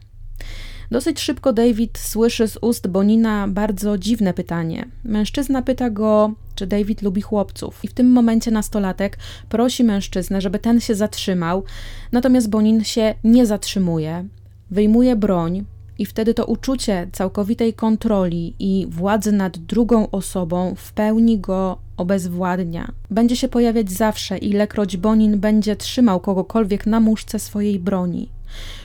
Dosyć 0.92 1.20
szybko 1.20 1.54
David 1.54 1.98
słyszy 1.98 2.48
z 2.48 2.58
ust 2.62 2.88
Bonina 2.88 3.48
bardzo 3.48 3.98
dziwne 3.98 4.34
pytanie. 4.34 4.86
Mężczyzna 5.04 5.62
pyta 5.62 5.90
go, 5.90 6.34
czy 6.56 6.68
David 6.68 7.02
lubi 7.02 7.22
chłopców, 7.22 7.80
i 7.84 7.88
w 7.88 7.94
tym 7.94 8.12
momencie 8.12 8.52
nastolatek 8.52 9.18
prosi 9.50 9.84
mężczyznę, 9.84 10.42
żeby 10.42 10.60
ten 10.60 10.80
się 10.80 10.96
zatrzymał, 10.96 11.64
natomiast 12.12 12.50
Bonin 12.50 12.84
się 12.84 13.16
nie 13.24 13.46
zatrzymuje. 13.46 14.28
Wyjmuje 14.72 15.16
broń, 15.16 15.66
i 16.04 16.06
wtedy 16.06 16.34
to 16.34 16.46
uczucie 16.46 17.08
całkowitej 17.12 17.74
kontroli 17.74 18.54
i 18.60 18.88
władzy 18.90 19.32
nad 19.32 19.58
drugą 19.58 20.10
osobą 20.12 20.76
w 20.78 20.94
pełni 20.94 21.40
go 21.40 21.78
obezwładnia. 21.98 22.92
Będzie 23.10 23.36
się 23.36 23.48
pojawiać 23.48 23.92
zawsze, 23.92 24.38
ilekroć 24.38 24.98
Bonin 24.98 25.40
będzie 25.40 25.76
trzymał 25.76 26.20
kogokolwiek 26.20 26.86
na 26.86 27.00
muszce 27.00 27.40
swojej 27.40 27.80
broni. 27.80 28.30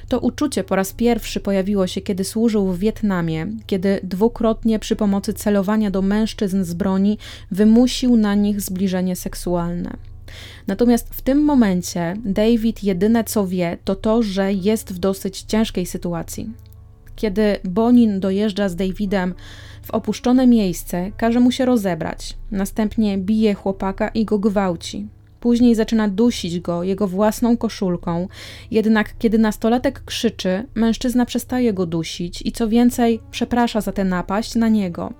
To 0.08 0.18
uczucie 0.20 0.64
po 0.64 0.76
raz 0.76 0.92
pierwszy 0.92 1.40
pojawiło 1.40 1.86
się, 1.86 2.00
kiedy 2.00 2.24
służył 2.24 2.66
w 2.66 2.78
Wietnamie, 2.78 3.46
kiedy 3.66 4.00
dwukrotnie 4.02 4.78
przy 4.78 4.96
pomocy 4.96 5.34
celowania 5.34 5.90
do 5.90 6.02
mężczyzn 6.02 6.64
z 6.64 6.74
broni 6.74 7.18
wymusił 7.50 8.16
na 8.16 8.34
nich 8.34 8.60
zbliżenie 8.60 9.16
seksualne. 9.16 9.96
Natomiast 10.66 11.14
w 11.14 11.22
tym 11.22 11.44
momencie 11.44 12.16
David 12.24 12.84
jedyne 12.84 13.24
co 13.24 13.46
wie, 13.46 13.78
to 13.84 13.94
to, 13.94 14.22
że 14.22 14.52
jest 14.52 14.92
w 14.92 14.98
dosyć 14.98 15.42
ciężkiej 15.42 15.86
sytuacji. 15.86 16.67
Kiedy 17.18 17.56
Bonin 17.64 18.20
dojeżdża 18.20 18.68
z 18.68 18.76
Davidem 18.76 19.34
w 19.82 19.90
opuszczone 19.90 20.46
miejsce, 20.46 21.12
każe 21.16 21.40
mu 21.40 21.52
się 21.52 21.64
rozebrać. 21.64 22.36
Następnie 22.50 23.18
bije 23.18 23.54
chłopaka 23.54 24.08
i 24.08 24.24
go 24.24 24.38
gwałci. 24.38 25.06
Później 25.40 25.74
zaczyna 25.74 26.08
dusić 26.08 26.60
go 26.60 26.82
jego 26.82 27.06
własną 27.06 27.56
koszulką, 27.56 28.28
jednak 28.70 29.18
kiedy 29.18 29.38
nastolatek 29.38 30.04
krzyczy, 30.04 30.64
mężczyzna 30.74 31.26
przestaje 31.26 31.72
go 31.72 31.86
dusić 31.86 32.42
i 32.46 32.52
co 32.52 32.68
więcej, 32.68 33.20
przeprasza 33.30 33.80
za 33.80 33.92
tę 33.92 34.04
napaść 34.04 34.54
na 34.54 34.68
niego. 34.68 35.12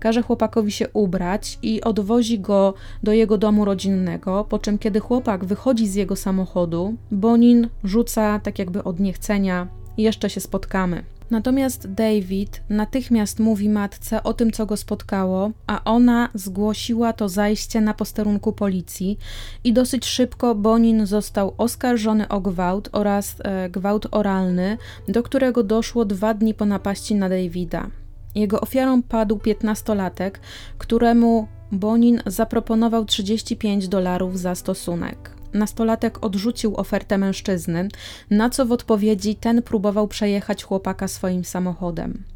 Każe 0.00 0.22
chłopakowi 0.22 0.72
się 0.72 0.88
ubrać 0.88 1.58
i 1.62 1.80
odwozi 1.80 2.40
go 2.40 2.74
do 3.02 3.12
jego 3.12 3.38
domu 3.38 3.64
rodzinnego, 3.64 4.46
po 4.48 4.58
czym 4.58 4.78
kiedy 4.78 5.00
chłopak 5.00 5.44
wychodzi 5.44 5.88
z 5.88 5.94
jego 5.94 6.16
samochodu, 6.16 6.94
Bonin 7.10 7.68
rzuca 7.84 8.38
tak 8.38 8.58
jakby 8.58 8.84
od 8.84 9.00
niechcenia: 9.00 9.68
Jeszcze 9.96 10.30
się 10.30 10.40
spotkamy. 10.40 11.15
Natomiast 11.30 11.92
David 11.92 12.62
natychmiast 12.68 13.40
mówi 13.40 13.68
matce 13.68 14.22
o 14.22 14.32
tym, 14.32 14.52
co 14.52 14.66
go 14.66 14.76
spotkało, 14.76 15.50
a 15.66 15.84
ona 15.84 16.28
zgłosiła 16.34 17.12
to 17.12 17.28
zajście 17.28 17.80
na 17.80 17.94
posterunku 17.94 18.52
policji 18.52 19.18
i 19.64 19.72
dosyć 19.72 20.06
szybko 20.06 20.54
Bonin 20.54 21.06
został 21.06 21.54
oskarżony 21.58 22.28
o 22.28 22.40
gwałt 22.40 22.88
oraz 22.92 23.36
e, 23.38 23.70
gwałt 23.70 24.06
oralny, 24.10 24.78
do 25.08 25.22
którego 25.22 25.62
doszło 25.62 26.04
dwa 26.04 26.34
dni 26.34 26.54
po 26.54 26.64
napaści 26.64 27.14
na 27.14 27.28
Davida. 27.28 27.90
Jego 28.34 28.60
ofiarą 28.60 29.02
padł 29.02 29.38
piętnastolatek, 29.38 30.40
któremu 30.78 31.48
Bonin 31.72 32.22
zaproponował 32.26 33.04
35 33.04 33.88
dolarów 33.88 34.38
za 34.38 34.54
stosunek 34.54 35.35
nastolatek 35.54 36.24
odrzucił 36.24 36.76
ofertę 36.76 37.18
mężczyzny, 37.18 37.88
na 38.30 38.50
co 38.50 38.66
w 38.66 38.72
odpowiedzi 38.72 39.34
ten 39.34 39.62
próbował 39.62 40.08
przejechać 40.08 40.64
chłopaka 40.64 41.08
swoim 41.08 41.44
samochodem. 41.44 42.35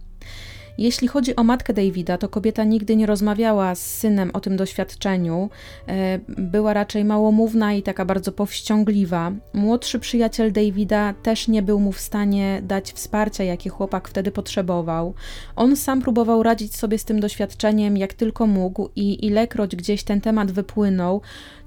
Jeśli 0.81 1.09
chodzi 1.09 1.37
o 1.37 1.45
matkę 1.45 1.73
Davida, 1.73 2.19
to 2.19 2.29
kobieta 2.29 2.65
nigdy 2.65 2.97
nie 2.97 3.07
rozmawiała 3.07 3.75
z 3.75 3.87
synem 3.87 4.31
o 4.33 4.41
tym 4.41 4.57
doświadczeniu. 4.57 5.51
E, 5.89 6.19
była 6.29 6.75
raczej 6.75 7.05
małomówna 7.05 7.73
i 7.73 7.83
taka 7.83 8.05
bardzo 8.05 8.33
powściągliwa. 8.33 9.33
Młodszy 9.53 9.99
przyjaciel 9.99 10.53
Davida 10.53 11.15
też 11.23 11.49
nie 11.49 11.63
był 11.63 11.81
mu 11.81 11.93
w 11.93 12.01
stanie 12.01 12.63
dać 12.63 12.93
wsparcia, 12.93 13.45
jakie 13.45 13.71
chłopak 13.71 14.09
wtedy 14.09 14.31
potrzebował. 14.31 15.15
On 15.57 15.77
sam 15.77 16.03
próbował 16.03 16.43
radzić 16.43 16.77
sobie 16.77 16.99
z 16.99 17.05
tym 17.05 17.21
doświadczeniem 17.21 17.97
jak 17.97 18.15
tylko 18.15 18.47
mógł 18.47 18.89
i 18.97 19.27
ilekroć 19.27 19.77
gdzieś 19.77 20.03
ten 20.03 20.21
temat 20.21 20.53
wypłynął, 20.53 21.21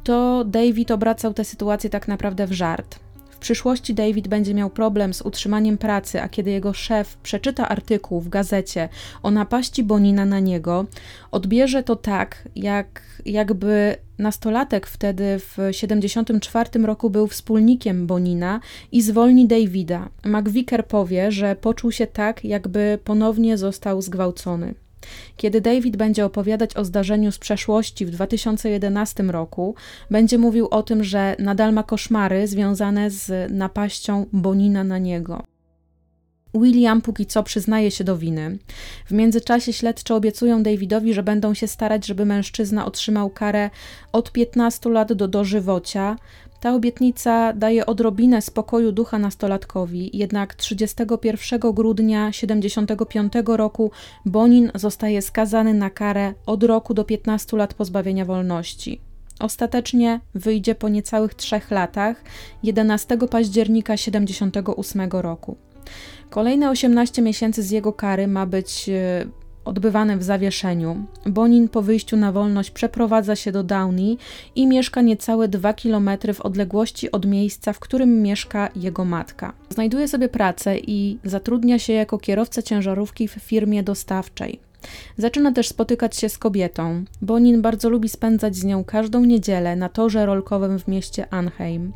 to 0.04 0.44
David 0.46 0.92
obracał 0.92 1.34
tę 1.34 1.46
sytuację 1.46 1.90
tak 1.90 2.08
naprawdę 2.08 2.48
w 2.48 2.52
żart. 2.52 3.00
Przyszłości 3.44 3.94
David 3.94 4.28
będzie 4.28 4.54
miał 4.54 4.70
problem 4.70 5.14
z 5.14 5.22
utrzymaniem 5.22 5.78
pracy, 5.78 6.22
a 6.22 6.30
kiedy 6.30 6.52
jego 6.52 6.74
szef 6.74 7.18
przeczyta 7.18 7.70
artykuł 7.70 8.22
w 8.22 8.30
gazecie 8.30 8.90
o 9.24 9.32
napaści 9.32 9.84
Bonina 9.84 10.26
na 10.26 10.40
niego, 10.40 10.86
odbierze 11.32 11.84
to 11.84 11.96
tak, 11.96 12.50
jak, 12.56 13.02
jakby 13.26 13.96
nastolatek 14.18 14.88
wtedy 14.88 15.40
w 15.40 15.56
1974 15.56 16.86
roku 16.86 17.10
był 17.10 17.28
wspólnikiem 17.28 18.08
Bonina 18.08 18.60
i 18.92 19.02
zwolni 19.02 19.48
Davida. 19.48 20.10
McVicker 20.26 20.86
powie, 20.88 21.32
że 21.32 21.56
poczuł 21.56 21.92
się 21.92 22.08
tak, 22.08 22.46
jakby 22.46 23.00
ponownie 23.04 23.58
został 23.58 24.02
zgwałcony. 24.02 24.74
Kiedy 25.38 25.62
David 25.62 25.98
będzie 25.98 26.26
opowiadać 26.26 26.78
o 26.78 26.86
zdarzeniu 26.86 27.32
z 27.32 27.40
przeszłości 27.40 28.06
w 28.06 28.10
2011 28.10 29.24
roku, 29.24 29.76
będzie 30.12 30.38
mówił 30.38 30.68
o 30.72 30.84
tym, 30.84 31.04
że 31.04 31.36
nadal 31.40 31.74
ma 31.74 31.84
koszmary 31.84 32.48
związane 32.48 33.10
z 33.10 33.52
napaścią 33.52 34.26
Bonina 34.34 34.84
na 34.84 34.98
niego. 34.98 35.44
William 36.56 37.02
póki 37.02 37.26
co 37.26 37.44
przyznaje 37.44 37.92
się 37.92 38.04
do 38.04 38.18
winy. 38.18 38.58
W 39.06 39.12
międzyczasie 39.12 39.74
śledczy 39.74 40.14
obiecują 40.14 40.64
Davidowi, 40.64 41.14
że 41.14 41.24
będą 41.24 41.54
się 41.54 41.68
starać, 41.68 42.06
żeby 42.06 42.26
mężczyzna 42.26 42.86
otrzymał 42.86 43.30
karę 43.30 43.70
od 44.12 44.32
15 44.32 44.90
lat 44.90 45.14
do 45.14 45.28
dożywocia, 45.28 46.16
ta 46.64 46.74
obietnica 46.74 47.54
daje 47.54 47.86
odrobinę 47.86 48.42
spokoju 48.42 48.92
ducha 48.92 49.20
nastolatkowi, 49.20 50.18
jednak 50.18 50.56
31 50.56 51.74
grudnia 51.74 52.32
1975 52.32 53.34
roku 53.48 53.92
Bonin 54.26 54.72
zostaje 54.76 55.22
skazany 55.22 55.74
na 55.74 55.90
karę 55.90 56.34
od 56.46 56.64
roku 56.64 56.94
do 56.94 57.04
15 57.04 57.58
lat 57.58 57.74
pozbawienia 57.74 58.26
wolności. 58.26 59.02
Ostatecznie 59.40 60.20
wyjdzie 60.36 60.76
po 60.76 60.90
niecałych 60.90 61.34
trzech 61.34 61.72
latach, 61.72 62.24
11 62.64 63.18
października 63.18 63.94
1978 63.94 65.10
roku. 65.12 65.58
Kolejne 66.30 66.70
18 66.70 67.22
miesięcy 67.22 67.64
z 67.64 67.72
jego 67.72 67.94
kary 67.94 68.28
ma 68.28 68.46
być 68.46 68.90
e, 68.90 69.26
odbywane 69.66 70.18
w 70.18 70.24
zawieszeniu. 70.24 71.06
Bonin 71.26 71.70
po 71.70 71.82
wyjściu 71.82 72.18
na 72.18 72.32
wolność 72.32 72.72
przeprowadza 72.72 73.36
się 73.36 73.52
do 73.52 73.64
Downey 73.64 74.18
i 74.56 74.68
mieszka 74.68 75.02
niecałe 75.02 75.48
2 75.48 75.74
km 75.74 76.10
w 76.34 76.42
odległości 76.42 77.12
od 77.12 77.26
miejsca, 77.26 77.74
w 77.74 77.80
którym 77.80 78.22
mieszka 78.22 78.70
jego 78.76 79.06
matka. 79.06 79.54
Znajduje 79.70 80.08
sobie 80.08 80.30
pracę 80.30 80.78
i 80.78 81.18
zatrudnia 81.24 81.80
się 81.80 81.94
jako 81.94 82.18
kierowca 82.18 82.62
ciężarówki 82.62 83.28
w 83.28 83.32
firmie 83.32 83.84
dostawczej. 83.84 84.60
Zaczyna 85.18 85.52
też 85.52 85.68
spotykać 85.68 86.16
się 86.16 86.30
z 86.30 86.38
kobietą. 86.38 87.04
Bonin 87.22 87.62
bardzo 87.62 87.90
lubi 87.90 88.10
spędzać 88.10 88.56
z 88.56 88.64
nią 88.64 88.84
każdą 88.84 89.26
niedzielę 89.26 89.76
na 89.76 89.90
torze 89.90 90.26
rolkowym 90.26 90.80
w 90.80 90.88
mieście 90.88 91.34
Anheim. 91.34 91.94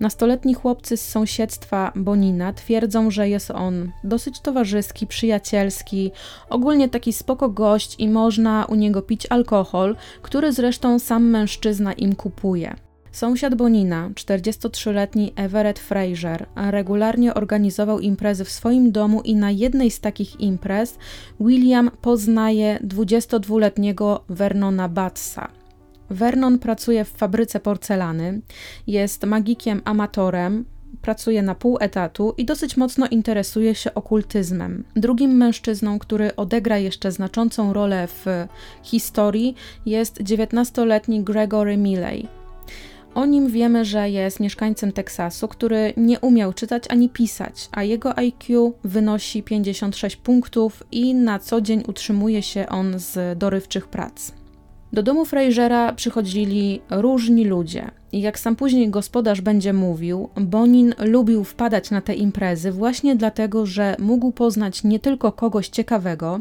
Nastoletni 0.00 0.54
chłopcy 0.54 0.96
z 0.96 1.08
sąsiedztwa 1.08 1.92
Bonina 1.96 2.52
twierdzą, 2.52 3.10
że 3.10 3.28
jest 3.28 3.50
on 3.50 3.90
dosyć 4.04 4.40
towarzyski, 4.40 5.06
przyjacielski, 5.06 6.10
ogólnie 6.50 6.88
taki 6.88 7.12
spoko 7.12 7.48
gość 7.48 7.94
i 7.98 8.08
można 8.08 8.64
u 8.64 8.74
niego 8.74 9.02
pić 9.02 9.26
alkohol, 9.30 9.96
który 10.22 10.52
zresztą 10.52 10.98
sam 10.98 11.30
mężczyzna 11.30 11.92
im 11.92 12.14
kupuje. 12.14 12.87
Sąsiad 13.18 13.54
Bonina, 13.54 14.10
43-letni 14.14 15.32
Everett 15.36 15.78
Fraser, 15.78 16.46
regularnie 16.56 17.34
organizował 17.34 18.00
imprezy 18.00 18.44
w 18.44 18.50
swoim 18.50 18.92
domu 18.92 19.22
i 19.22 19.36
na 19.36 19.50
jednej 19.50 19.90
z 19.90 20.00
takich 20.00 20.40
imprez 20.40 20.98
William 21.40 21.90
poznaje 22.02 22.78
22-letniego 22.84 24.20
Vernona 24.28 24.88
Batsa. 24.88 25.48
Vernon 26.10 26.58
pracuje 26.58 27.04
w 27.04 27.08
fabryce 27.08 27.60
porcelany, 27.60 28.40
jest 28.86 29.24
magikiem 29.24 29.82
amatorem, 29.84 30.64
pracuje 31.02 31.42
na 31.42 31.54
pół 31.54 31.78
etatu 31.80 32.34
i 32.36 32.44
dosyć 32.44 32.76
mocno 32.76 33.06
interesuje 33.06 33.74
się 33.74 33.94
okultyzmem. 33.94 34.84
Drugim 34.96 35.30
mężczyzną, 35.30 35.98
który 35.98 36.36
odegra 36.36 36.78
jeszcze 36.78 37.12
znaczącą 37.12 37.72
rolę 37.72 38.06
w 38.06 38.26
historii, 38.82 39.54
jest 39.86 40.22
19-letni 40.22 41.24
Gregory 41.24 41.76
Milley. 41.76 42.37
O 43.18 43.26
nim 43.26 43.48
wiemy, 43.48 43.84
że 43.84 44.10
jest 44.10 44.40
mieszkańcem 44.40 44.92
Teksasu, 44.92 45.48
który 45.48 45.92
nie 45.96 46.20
umiał 46.20 46.52
czytać 46.52 46.84
ani 46.88 47.08
pisać, 47.08 47.68
a 47.72 47.82
jego 47.82 48.18
IQ 48.18 48.72
wynosi 48.84 49.42
56 49.42 50.16
punktów 50.16 50.82
i 50.92 51.14
na 51.14 51.38
co 51.38 51.60
dzień 51.60 51.82
utrzymuje 51.88 52.42
się 52.42 52.68
on 52.68 52.94
z 52.98 53.38
dorywczych 53.38 53.88
prac. 53.88 54.32
Do 54.92 55.02
domu 55.02 55.24
Frasera 55.24 55.92
przychodzili 55.92 56.80
różni 56.90 57.44
ludzie. 57.44 57.90
I 58.12 58.20
jak 58.20 58.38
sam 58.38 58.56
później 58.56 58.90
gospodarz 58.90 59.40
będzie 59.40 59.72
mówił, 59.72 60.28
Bonin 60.36 60.94
lubił 60.98 61.44
wpadać 61.44 61.90
na 61.90 62.00
te 62.00 62.14
imprezy 62.14 62.72
właśnie 62.72 63.16
dlatego, 63.16 63.66
że 63.66 63.96
mógł 63.98 64.32
poznać 64.32 64.84
nie 64.84 64.98
tylko 64.98 65.32
kogoś 65.32 65.68
ciekawego, 65.68 66.40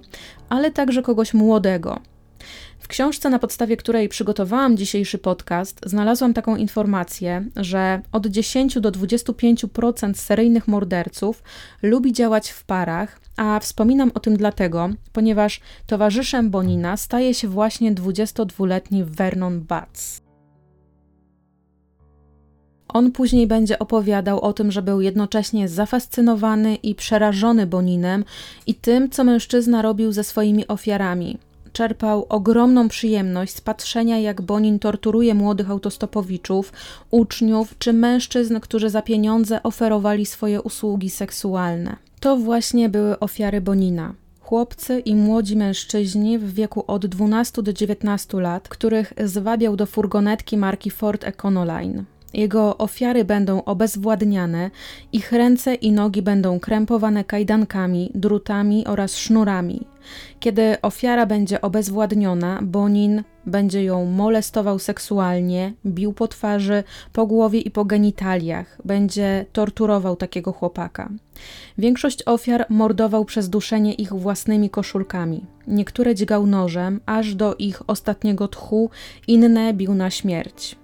ale 0.49 0.71
także 0.71 1.01
kogoś 1.01 1.33
młodego, 1.33 1.99
w 2.87 2.89
książce, 2.89 3.29
na 3.29 3.39
podstawie 3.39 3.77
której 3.77 4.09
przygotowałam 4.09 4.77
dzisiejszy 4.77 5.17
podcast, 5.17 5.79
znalazłam 5.85 6.33
taką 6.33 6.55
informację, 6.55 7.45
że 7.55 8.01
od 8.11 8.27
10 8.27 8.79
do 8.79 8.91
25% 8.91 10.13
seryjnych 10.13 10.67
morderców 10.67 11.43
lubi 11.81 12.13
działać 12.13 12.49
w 12.49 12.63
parach, 12.63 13.19
a 13.37 13.59
wspominam 13.59 14.11
o 14.13 14.19
tym 14.19 14.37
dlatego, 14.37 14.89
ponieważ 15.13 15.61
towarzyszem 15.87 16.49
Bonina 16.49 16.97
staje 16.97 17.33
się 17.33 17.47
właśnie 17.47 17.93
22-letni 17.93 19.03
Vernon 19.03 19.61
Batts. 19.61 20.21
On 22.87 23.11
później 23.11 23.47
będzie 23.47 23.79
opowiadał 23.79 24.39
o 24.39 24.53
tym, 24.53 24.71
że 24.71 24.81
był 24.81 25.01
jednocześnie 25.01 25.69
zafascynowany 25.69 26.75
i 26.75 26.95
przerażony 26.95 27.67
Boninem 27.67 28.25
i 28.67 28.75
tym, 28.75 29.09
co 29.09 29.23
mężczyzna 29.23 29.81
robił 29.81 30.11
ze 30.11 30.23
swoimi 30.23 30.67
ofiarami 30.67 31.37
czerpał 31.73 32.25
ogromną 32.29 32.87
przyjemność 32.87 33.55
z 33.55 33.61
patrzenia, 33.61 34.19
jak 34.19 34.41
Bonin 34.41 34.79
torturuje 34.79 35.33
młodych 35.33 35.71
autostopowiczów, 35.71 36.73
uczniów 37.11 37.75
czy 37.79 37.93
mężczyzn, 37.93 38.59
którzy 38.59 38.89
za 38.89 39.01
pieniądze 39.01 39.63
oferowali 39.63 40.25
swoje 40.25 40.61
usługi 40.61 41.09
seksualne. 41.09 41.95
To 42.19 42.37
właśnie 42.37 42.89
były 42.89 43.19
ofiary 43.19 43.61
Bonina. 43.61 44.13
Chłopcy 44.39 44.99
i 44.99 45.15
młodzi 45.15 45.55
mężczyźni 45.55 46.39
w 46.39 46.53
wieku 46.53 46.83
od 46.87 47.05
12 47.05 47.63
do 47.63 47.73
19 47.73 48.41
lat, 48.41 48.69
których 48.69 49.13
zwabiał 49.23 49.75
do 49.75 49.85
furgonetki 49.85 50.57
marki 50.57 50.91
Ford 50.91 51.23
Econoline. 51.23 52.03
Jego 52.37 52.77
ofiary 52.77 53.25
będą 53.25 53.63
obezwładniane, 53.63 54.71
ich 55.13 55.31
ręce 55.31 55.75
i 55.75 55.91
nogi 55.91 56.21
będą 56.21 56.59
krępowane 56.59 57.23
kajdankami, 57.23 58.11
drutami 58.15 58.87
oraz 58.87 59.15
sznurami. 59.15 59.87
Kiedy 60.39 60.81
ofiara 60.81 61.25
będzie 61.25 61.61
obezwładniona, 61.61 62.59
Bonin 62.61 63.23
będzie 63.45 63.83
ją 63.83 64.05
molestował 64.05 64.79
seksualnie, 64.79 65.73
bił 65.85 66.13
po 66.13 66.27
twarzy, 66.27 66.83
po 67.13 67.25
głowie 67.27 67.59
i 67.59 67.71
po 67.71 67.85
genitaliach, 67.85 68.81
będzie 68.85 69.45
torturował 69.53 70.15
takiego 70.15 70.51
chłopaka. 70.51 71.09
Większość 71.77 72.23
ofiar 72.25 72.65
mordował 72.69 73.25
przez 73.25 73.49
duszenie 73.49 73.93
ich 73.93 74.13
własnymi 74.13 74.69
koszulkami. 74.69 75.45
Niektóre 75.67 76.15
dźgał 76.15 76.47
nożem, 76.47 76.99
aż 77.05 77.35
do 77.35 77.55
ich 77.55 77.89
ostatniego 77.89 78.47
tchu, 78.47 78.89
inne 79.27 79.73
bił 79.73 79.93
na 79.93 80.09
śmierć. 80.09 80.75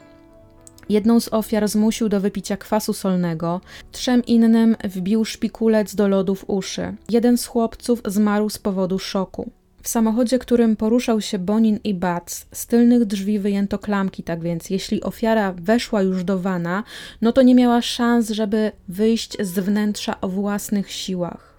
Jedną 0.89 1.19
z 1.19 1.33
ofiar 1.33 1.67
zmusił 1.67 2.09
do 2.09 2.19
wypicia 2.19 2.57
kwasu 2.57 2.93
solnego, 2.93 3.61
trzem 3.91 4.25
innym 4.25 4.75
wbił 4.83 5.25
szpikulec 5.25 5.95
do 5.95 6.07
lodu 6.07 6.35
w 6.35 6.49
uszy. 6.49 6.95
Jeden 7.09 7.37
z 7.37 7.45
chłopców 7.45 8.01
zmarł 8.05 8.49
z 8.49 8.57
powodu 8.57 8.99
szoku. 8.99 9.51
W 9.83 9.87
samochodzie, 9.87 10.39
którym 10.39 10.75
poruszał 10.75 11.21
się 11.21 11.39
Bonin 11.39 11.79
i 11.83 11.93
Bats, 11.93 12.45
z 12.51 12.67
tylnych 12.67 13.05
drzwi 13.05 13.39
wyjęto 13.39 13.79
klamki, 13.79 14.23
tak 14.23 14.41
więc 14.41 14.69
jeśli 14.69 15.03
ofiara 15.03 15.53
weszła 15.53 16.01
już 16.01 16.23
do 16.23 16.39
wana, 16.39 16.83
no 17.21 17.31
to 17.31 17.41
nie 17.41 17.55
miała 17.55 17.81
szans, 17.81 18.29
żeby 18.29 18.71
wyjść 18.87 19.37
z 19.39 19.59
wnętrza 19.59 20.21
o 20.21 20.27
własnych 20.27 20.91
siłach. 20.91 21.52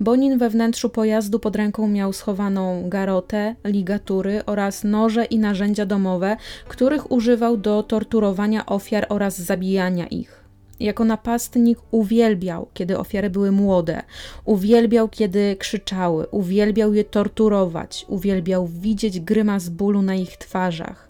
Bonin 0.00 0.38
we 0.38 0.50
wnętrzu 0.50 0.90
pojazdu 0.90 1.38
pod 1.38 1.56
ręką 1.56 1.88
miał 1.88 2.12
schowaną 2.12 2.88
garotę, 2.88 3.54
ligatury 3.64 4.44
oraz 4.46 4.84
noże 4.84 5.24
i 5.24 5.38
narzędzia 5.38 5.86
domowe, 5.86 6.36
których 6.68 7.12
używał 7.12 7.56
do 7.56 7.82
torturowania 7.82 8.66
ofiar 8.66 9.06
oraz 9.08 9.38
zabijania 9.38 10.06
ich. 10.06 10.44
Jako 10.80 11.04
napastnik 11.04 11.78
uwielbiał, 11.90 12.68
kiedy 12.74 12.98
ofiary 12.98 13.30
były 13.30 13.52
młode, 13.52 14.02
uwielbiał, 14.44 15.08
kiedy 15.08 15.56
krzyczały, 15.56 16.26
uwielbiał 16.26 16.94
je 16.94 17.04
torturować, 17.04 18.06
uwielbiał 18.08 18.66
widzieć 18.66 19.20
grymas 19.20 19.68
bólu 19.68 20.02
na 20.02 20.14
ich 20.14 20.36
twarzach. 20.36 21.08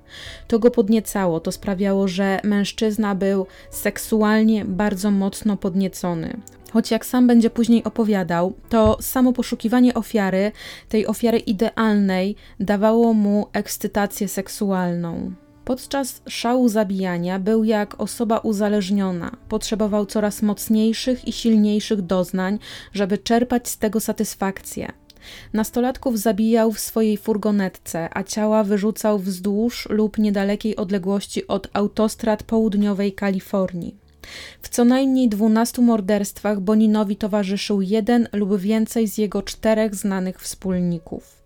To 0.49 0.59
go 0.59 0.71
podniecało, 0.71 1.41
to 1.41 1.53
sprawiało, 1.53 2.09
że 2.09 2.41
mężczyzna 2.45 3.15
był 3.15 3.47
seksualnie 3.71 4.65
bardzo 4.65 5.11
mocno 5.11 5.57
podniecony 5.57 6.37
choć 6.75 6.91
jak 6.91 7.07
sam 7.07 7.27
będzie 7.27 7.51
później 7.51 7.85
opowiadał, 7.85 8.53
to 8.69 8.99
samo 9.01 9.33
poszukiwanie 9.33 9.95
ofiary, 9.95 10.53
tej 10.89 11.07
ofiary 11.07 11.39
idealnej, 11.39 12.37
dawało 12.61 13.13
mu 13.13 13.47
ekscytację 13.53 14.29
seksualną. 14.29 15.33
Podczas 15.65 16.23
szału 16.29 16.69
zabijania 16.69 17.39
był 17.39 17.65
jak 17.65 18.01
osoba 18.01 18.39
uzależniona, 18.39 19.37
potrzebował 19.49 20.07
coraz 20.07 20.43
mocniejszych 20.43 21.29
i 21.29 21.33
silniejszych 21.33 22.03
doznań, 22.03 22.59
żeby 22.93 23.19
czerpać 23.19 23.69
z 23.69 23.79
tego 23.79 24.01
satysfakcję. 24.01 24.93
Nastolatków 25.53 26.19
zabijał 26.19 26.73
w 26.73 26.81
swojej 26.81 27.17
furgonetce, 27.17 28.09
a 28.13 28.23
ciała 28.23 28.65
wyrzucał 28.65 29.19
wzdłuż 29.19 29.89
lub 29.91 30.19
niedalekiej 30.19 30.77
odległości 30.77 31.47
od 31.47 31.69
autostrad 31.73 32.43
południowej 32.43 33.13
Kalifornii. 33.13 34.04
W 34.63 34.69
co 34.69 34.85
najmniej 34.85 35.29
dwunastu 35.29 35.83
morderstwach 35.83 36.61
Boninowi 36.61 37.17
towarzyszył 37.17 37.83
jeden 37.83 38.29
lub 38.33 38.57
więcej 38.57 39.09
z 39.09 39.19
jego 39.19 39.43
czterech 39.43 39.95
znanych 39.95 40.41
wspólników. 40.41 41.45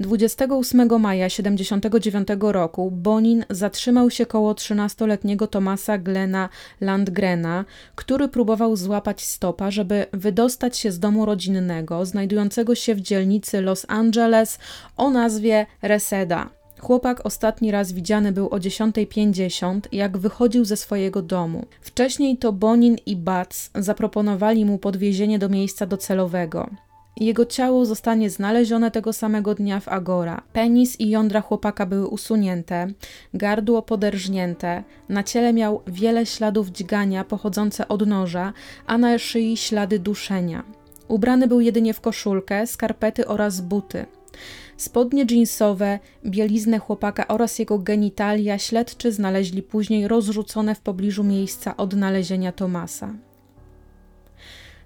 28 0.00 1.00
maja 1.00 1.28
1979 1.28 2.28
roku 2.40 2.90
Bonin 2.90 3.44
zatrzymał 3.50 4.10
się 4.10 4.26
koło 4.26 4.52
13-letniego 4.52 5.46
Tomasa 5.46 5.98
Glena 5.98 6.48
Landgrena, 6.80 7.64
który 7.94 8.28
próbował 8.28 8.76
złapać 8.76 9.24
stopa, 9.24 9.70
żeby 9.70 10.06
wydostać 10.12 10.76
się 10.76 10.92
z 10.92 10.98
domu 10.98 11.26
rodzinnego 11.26 12.06
znajdującego 12.06 12.74
się 12.74 12.94
w 12.94 13.00
dzielnicy 13.00 13.60
Los 13.60 13.86
Angeles 13.88 14.58
o 14.96 15.10
nazwie 15.10 15.66
Reseda. 15.82 16.57
Chłopak 16.80 17.26
ostatni 17.26 17.70
raz 17.70 17.92
widziany 17.92 18.32
był 18.32 18.48
o 18.48 18.56
10.50, 18.56 19.80
jak 19.92 20.18
wychodził 20.18 20.64
ze 20.64 20.76
swojego 20.76 21.22
domu. 21.22 21.66
Wcześniej 21.80 22.36
to 22.36 22.52
Bonin 22.52 22.96
i 23.06 23.16
Bats 23.16 23.70
zaproponowali 23.74 24.64
mu 24.64 24.78
podwiezienie 24.78 25.38
do 25.38 25.48
miejsca 25.48 25.86
docelowego. 25.86 26.70
Jego 27.20 27.46
ciało 27.46 27.86
zostanie 27.86 28.30
znalezione 28.30 28.90
tego 28.90 29.12
samego 29.12 29.54
dnia 29.54 29.80
w 29.80 29.88
Agora. 29.88 30.42
Penis 30.52 31.00
i 31.00 31.10
jądra 31.10 31.40
chłopaka 31.40 31.86
były 31.86 32.06
usunięte, 32.06 32.86
gardło 33.34 33.82
poderżnięte, 33.82 34.84
na 35.08 35.22
ciele 35.22 35.52
miał 35.52 35.82
wiele 35.86 36.26
śladów 36.26 36.68
dźgania 36.68 37.24
pochodzące 37.24 37.88
od 37.88 38.06
noża, 38.06 38.52
a 38.86 38.98
na 38.98 39.18
szyi 39.18 39.56
ślady 39.56 39.98
duszenia. 39.98 40.64
Ubrany 41.08 41.48
był 41.48 41.60
jedynie 41.60 41.94
w 41.94 42.00
koszulkę, 42.00 42.66
skarpety 42.66 43.26
oraz 43.26 43.60
buty. 43.60 44.06
Spodnie 44.78 45.24
jeansowe, 45.30 45.98
bieliznę 46.26 46.78
chłopaka 46.78 47.28
oraz 47.28 47.58
jego 47.58 47.78
genitalia 47.78 48.58
śledczy 48.58 49.12
znaleźli 49.12 49.62
później 49.62 50.08
rozrzucone 50.08 50.74
w 50.74 50.80
pobliżu 50.80 51.24
miejsca 51.24 51.76
odnalezienia 51.76 52.52
Tomasa. 52.52 53.14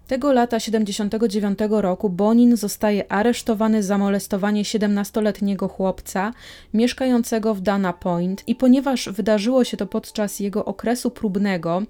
Tego 0.07 0.33
lata 0.33 0.61
79 0.61 1.59
roku 1.69 2.11
Bonin 2.11 2.57
zostaje 2.57 3.13
aresztowany 3.13 3.83
za 3.83 3.99
molestowanie 3.99 4.63
17-letniego 4.63 5.69
chłopca 5.69 6.33
mieszkającego 6.75 7.55
w 7.55 7.61
Dana 7.61 7.93
Point 7.93 8.43
i 8.47 8.55
ponieważ 8.55 9.09
wydarzyło 9.09 9.65
się 9.65 9.77
to 9.77 9.87
podczas 9.87 10.41
jego 10.41 10.65
okresu 10.65 11.11
próbnego, 11.11 11.83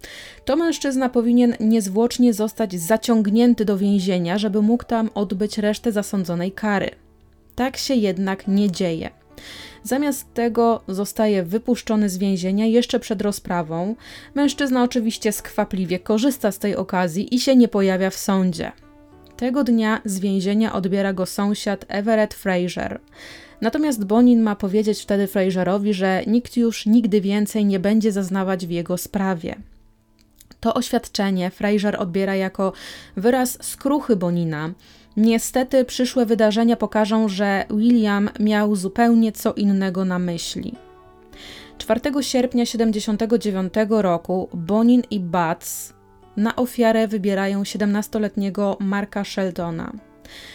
to 0.45 0.57
mężczyzna 0.57 1.09
powinien 1.09 1.57
niezwłocznie 1.61 2.35
zostać 2.35 2.81
zaciągnięty 2.81 3.65
do 3.65 3.79
więzienia, 3.79 4.39
żeby 4.39 4.63
mógł 4.63 4.85
tam 4.85 5.11
odbyć 5.15 5.59
resztę 5.59 5.93
zasądzonej 5.93 6.53
kary. 6.53 7.02
Tak 7.63 7.77
się 7.77 7.95
jednak 7.95 8.49
nie 8.49 8.71
dzieje. 8.71 9.11
Zamiast 9.83 10.35
tego 10.35 10.81
zostaje 10.89 11.43
wypuszczony 11.43 12.09
z 12.09 12.19
więzienia 12.19 12.67
jeszcze 12.67 13.01
przed 13.01 13.23
rozprawą. 13.23 13.95
Mężczyzna 14.35 14.83
oczywiście 14.83 15.33
skwapliwie 15.33 15.99
korzysta 15.99 16.53
z 16.53 16.59
tej 16.59 16.77
okazji 16.77 17.35
i 17.35 17.41
się 17.41 17.57
nie 17.57 17.69
pojawia 17.69 18.11
w 18.11 18.15
sądzie. 18.15 18.73
Tego 19.37 19.65
dnia 19.65 20.01
z 20.05 20.19
więzienia 20.19 20.73
odbiera 20.73 21.13
go 21.13 21.27
sąsiad 21.27 21.85
Everett 21.89 22.35
Fraser. 22.35 23.01
Natomiast 23.61 24.05
Bonin 24.05 24.43
ma 24.43 24.57
powiedzieć 24.57 25.03
wtedy 25.03 25.27
Fraserowi, 25.27 25.95
że 25.95 26.23
nikt 26.27 26.57
już 26.57 26.87
nigdy 26.87 27.21
więcej 27.21 27.65
nie 27.65 27.81
będzie 27.81 28.13
zaznawać 28.13 28.67
w 28.67 28.71
jego 28.71 28.99
sprawie. 28.99 29.57
To 30.61 30.75
oświadczenie 30.75 31.51
Fraser 31.51 31.97
odbiera 31.99 32.37
jako 32.37 32.73
wyraz 33.17 33.59
skruchy 33.61 34.17
Bonina, 34.17 34.71
Niestety 35.17 35.85
przyszłe 35.85 36.27
wydarzenia 36.27 36.77
pokażą, 36.77 37.29
że 37.29 37.65
William 37.71 38.31
miał 38.41 38.77
zupełnie 38.77 39.33
co 39.33 39.53
innego 39.53 40.05
na 40.05 40.19
myśli. 40.19 40.75
4 41.79 42.01
sierpnia 42.21 42.65
1979 42.65 43.75
roku 43.89 44.49
Bonin 44.55 45.03
i 45.11 45.21
Butts 45.21 45.93
na 46.37 46.57
ofiarę 46.57 47.09
wybierają 47.09 47.63
17-letniego 47.63 48.77
Marka 48.81 49.25
Sheldona. 49.25 49.93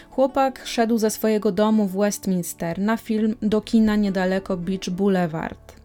Chłopak 0.09 0.61
szedł 0.65 0.97
ze 0.97 1.09
swojego 1.09 1.51
domu 1.51 1.87
w 1.87 1.97
Westminster 1.97 2.79
na 2.79 2.97
film 2.97 3.35
do 3.41 3.61
kina 3.61 3.95
niedaleko 3.95 4.57
Beach 4.57 4.89
Boulevard. 4.89 5.76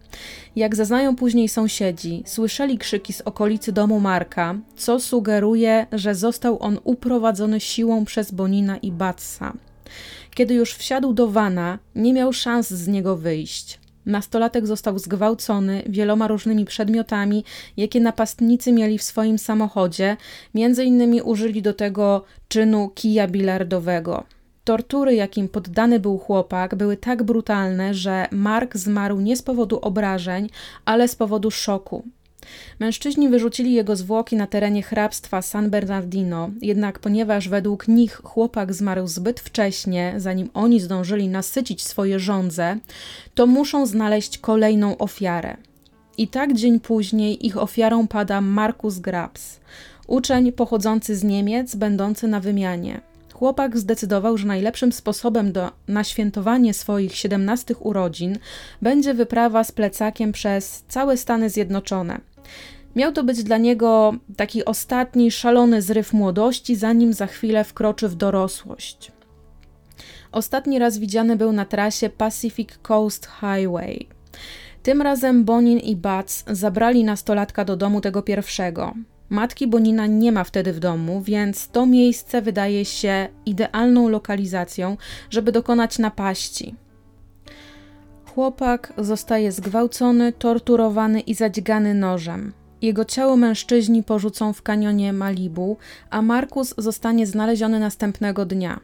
Jak 0.55 0.75
zeznają 0.75 1.15
później 1.15 1.49
sąsiedzi, 1.49 2.23
słyszeli 2.25 2.77
krzyki 2.77 3.13
z 3.13 3.21
okolicy 3.21 3.71
domu 3.71 3.99
Marka, 3.99 4.55
co 4.75 4.99
sugeruje, 4.99 5.87
że 5.91 6.15
został 6.15 6.63
on 6.63 6.79
uprowadzony 6.83 7.59
siłą 7.59 8.05
przez 8.05 8.31
Bonina 8.31 8.77
i 8.77 8.91
Batsa. 8.91 9.53
Kiedy 10.35 10.53
już 10.53 10.73
wsiadł 10.73 11.13
do 11.13 11.27
wana, 11.27 11.79
nie 11.95 12.13
miał 12.13 12.33
szans 12.33 12.69
z 12.69 12.87
niego 12.87 13.17
wyjść. 13.17 13.79
Nastolatek 14.05 14.67
został 14.67 14.99
zgwałcony 14.99 15.83
wieloma 15.89 16.27
różnymi 16.27 16.65
przedmiotami, 16.65 17.43
jakie 17.77 17.99
napastnicy 17.99 18.71
mieli 18.71 18.97
w 18.97 19.03
swoim 19.03 19.39
samochodzie, 19.39 20.17
między 20.53 20.83
innymi 20.83 21.21
użyli 21.21 21.61
do 21.61 21.73
tego 21.73 22.23
czynu 22.47 22.89
kija 22.95 23.27
bilardowego. 23.27 24.23
Tortury, 24.63 25.15
jakim 25.15 25.49
poddany 25.49 25.99
był 25.99 26.17
chłopak, 26.17 26.75
były 26.75 26.97
tak 26.97 27.23
brutalne, 27.23 27.93
że 27.93 28.27
Mark 28.31 28.77
zmarł 28.77 29.19
nie 29.19 29.37
z 29.37 29.41
powodu 29.41 29.79
obrażeń, 29.79 30.49
ale 30.85 31.07
z 31.07 31.15
powodu 31.15 31.51
szoku. 31.51 32.03
Mężczyźni 32.79 33.29
wyrzucili 33.29 33.73
jego 33.73 33.95
zwłoki 33.95 34.35
na 34.35 34.47
terenie 34.47 34.83
hrabstwa 34.83 35.41
San 35.41 35.69
Bernardino, 35.69 36.49
jednak 36.61 36.99
ponieważ 36.99 37.49
według 37.49 37.87
nich 37.87 38.21
chłopak 38.23 38.73
zmarł 38.73 39.07
zbyt 39.07 39.39
wcześnie, 39.39 40.13
zanim 40.17 40.49
oni 40.53 40.79
zdążyli 40.79 41.27
nasycić 41.27 41.83
swoje 41.83 42.19
żądze, 42.19 42.77
to 43.35 43.47
muszą 43.47 43.85
znaleźć 43.85 44.37
kolejną 44.37 44.97
ofiarę. 44.97 45.57
I 46.17 46.27
tak 46.27 46.53
dzień 46.53 46.79
później 46.79 47.45
ich 47.45 47.57
ofiarą 47.57 48.07
pada 48.07 48.41
Markus 48.41 48.99
Grabs, 48.99 49.59
uczeń 50.07 50.51
pochodzący 50.51 51.15
z 51.15 51.23
Niemiec, 51.23 51.75
będący 51.75 52.27
na 52.27 52.39
wymianie. 52.39 53.12
Chłopak 53.43 53.77
zdecydował, 53.77 54.37
że 54.37 54.47
najlepszym 54.47 54.91
sposobem 54.91 55.51
do, 55.51 55.71
na 55.87 56.03
świętowanie 56.03 56.73
swoich 56.73 57.15
17 57.15 57.75
urodzin 57.75 58.37
będzie 58.81 59.13
wyprawa 59.13 59.63
z 59.63 59.71
plecakiem 59.71 60.31
przez 60.31 60.83
całe 60.87 61.17
Stany 61.17 61.49
Zjednoczone. 61.49 62.21
Miał 62.95 63.11
to 63.11 63.23
być 63.23 63.43
dla 63.43 63.57
niego 63.57 64.13
taki 64.37 64.65
ostatni 64.65 65.31
szalony 65.31 65.81
zryw 65.81 66.13
młodości, 66.13 66.75
zanim 66.75 67.13
za 67.13 67.27
chwilę 67.27 67.63
wkroczy 67.63 68.09
w 68.09 68.15
dorosłość. 68.15 69.11
Ostatni 70.31 70.79
raz 70.79 70.97
widziany 70.97 71.35
był 71.35 71.51
na 71.51 71.65
trasie 71.65 72.09
Pacific 72.09 72.69
Coast 72.77 73.27
Highway. 73.39 74.07
Tym 74.83 75.01
razem 75.01 75.43
Bonin 75.43 75.79
i 75.79 75.95
Butts 75.95 76.43
zabrali 76.47 77.03
nastolatka 77.03 77.65
do 77.65 77.77
domu 77.77 78.01
tego 78.01 78.21
pierwszego. 78.21 78.93
Matki 79.29 79.67
Bonina 79.67 80.05
nie 80.05 80.31
ma 80.31 80.43
wtedy 80.43 80.73
w 80.73 80.79
domu, 80.79 81.21
więc 81.21 81.67
to 81.67 81.85
miejsce 81.85 82.41
wydaje 82.41 82.85
się 82.85 83.27
idealną 83.45 84.09
lokalizacją, 84.09 84.97
żeby 85.29 85.51
dokonać 85.51 85.99
napaści. 85.99 86.75
Chłopak 88.33 88.93
zostaje 88.97 89.51
zgwałcony, 89.51 90.31
torturowany 90.31 91.19
i 91.19 91.33
zadźgany 91.33 91.93
nożem. 91.93 92.53
Jego 92.81 93.05
ciało 93.05 93.37
mężczyźni 93.37 94.03
porzucą 94.03 94.53
w 94.53 94.61
kanionie 94.61 95.13
Malibu, 95.13 95.77
a 96.09 96.21
Markus 96.21 96.73
zostanie 96.77 97.27
znaleziony 97.27 97.79
następnego 97.79 98.45
dnia. 98.45 98.79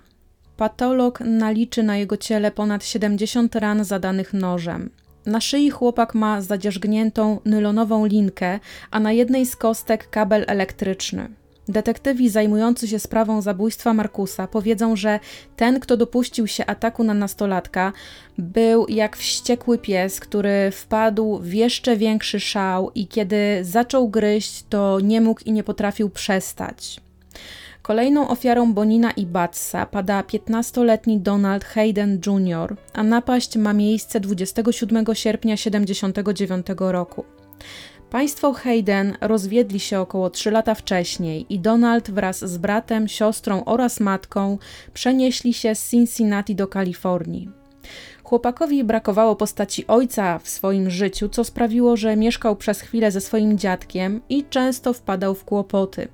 Patolog 0.57 1.19
naliczy 1.19 1.83
na 1.83 1.97
jego 1.97 2.17
ciele 2.17 2.51
ponad 2.51 2.85
70 2.85 3.55
ran 3.55 3.83
zadanych 3.83 4.33
nożem. 4.33 4.89
Na 5.25 5.41
szyi 5.41 5.69
chłopak 5.69 6.15
ma 6.15 6.41
zadzierzgniętą 6.41 7.39
nylonową 7.45 8.05
linkę, 8.05 8.59
a 8.91 8.99
na 8.99 9.11
jednej 9.11 9.45
z 9.45 9.55
kostek 9.55 10.09
kabel 10.09 10.45
elektryczny. 10.47 11.29
Detektywi 11.67 12.29
zajmujący 12.29 12.87
się 12.87 12.99
sprawą 12.99 13.41
zabójstwa 13.41 13.93
Markusa 13.93 14.47
powiedzą, 14.47 14.95
że 14.95 15.19
ten, 15.55 15.79
kto 15.79 15.97
dopuścił 15.97 16.47
się 16.47 16.65
ataku 16.65 17.03
na 17.03 17.13
nastolatka, 17.13 17.93
był 18.37 18.87
jak 18.87 19.17
wściekły 19.17 19.77
pies, 19.77 20.19
który 20.19 20.71
wpadł 20.71 21.39
w 21.39 21.53
jeszcze 21.53 21.97
większy 21.97 22.39
szał 22.39 22.91
i 22.95 23.07
kiedy 23.07 23.59
zaczął 23.61 24.09
gryźć, 24.09 24.63
to 24.69 24.99
nie 24.99 25.21
mógł 25.21 25.41
i 25.45 25.51
nie 25.51 25.63
potrafił 25.63 26.09
przestać. 26.09 26.99
Kolejną 27.89 28.27
ofiarą 28.27 28.73
Bonina 28.73 29.11
i 29.11 29.25
Batsa 29.25 29.85
pada 29.85 30.21
15-letni 30.21 31.19
Donald 31.19 31.65
Hayden 31.65 32.19
Jr., 32.25 32.75
a 32.93 33.03
napaść 33.03 33.57
ma 33.57 33.73
miejsce 33.73 34.19
27 34.19 35.05
sierpnia 35.13 35.55
1979 35.55 36.65
roku. 36.79 37.23
Państwo 38.09 38.53
Hayden 38.53 39.17
rozwiedli 39.21 39.79
się 39.79 39.99
około 39.99 40.29
3 40.29 40.51
lata 40.51 40.75
wcześniej 40.75 41.45
i 41.53 41.59
Donald 41.59 42.11
wraz 42.11 42.39
z 42.39 42.57
bratem, 42.57 43.07
siostrą 43.07 43.65
oraz 43.65 43.99
matką 43.99 44.57
przenieśli 44.93 45.53
się 45.53 45.75
z 45.75 45.89
Cincinnati 45.89 46.55
do 46.55 46.67
Kalifornii. 46.67 47.49
Chłopakowi 48.23 48.83
brakowało 48.83 49.35
postaci 49.35 49.87
ojca 49.87 50.39
w 50.39 50.49
swoim 50.49 50.89
życiu, 50.89 51.29
co 51.29 51.43
sprawiło, 51.43 51.97
że 51.97 52.15
mieszkał 52.15 52.55
przez 52.55 52.81
chwilę 52.81 53.11
ze 53.11 53.21
swoim 53.21 53.57
dziadkiem 53.57 54.21
i 54.29 54.43
często 54.49 54.93
wpadał 54.93 55.35
w 55.35 55.45
kłopoty 55.45 56.07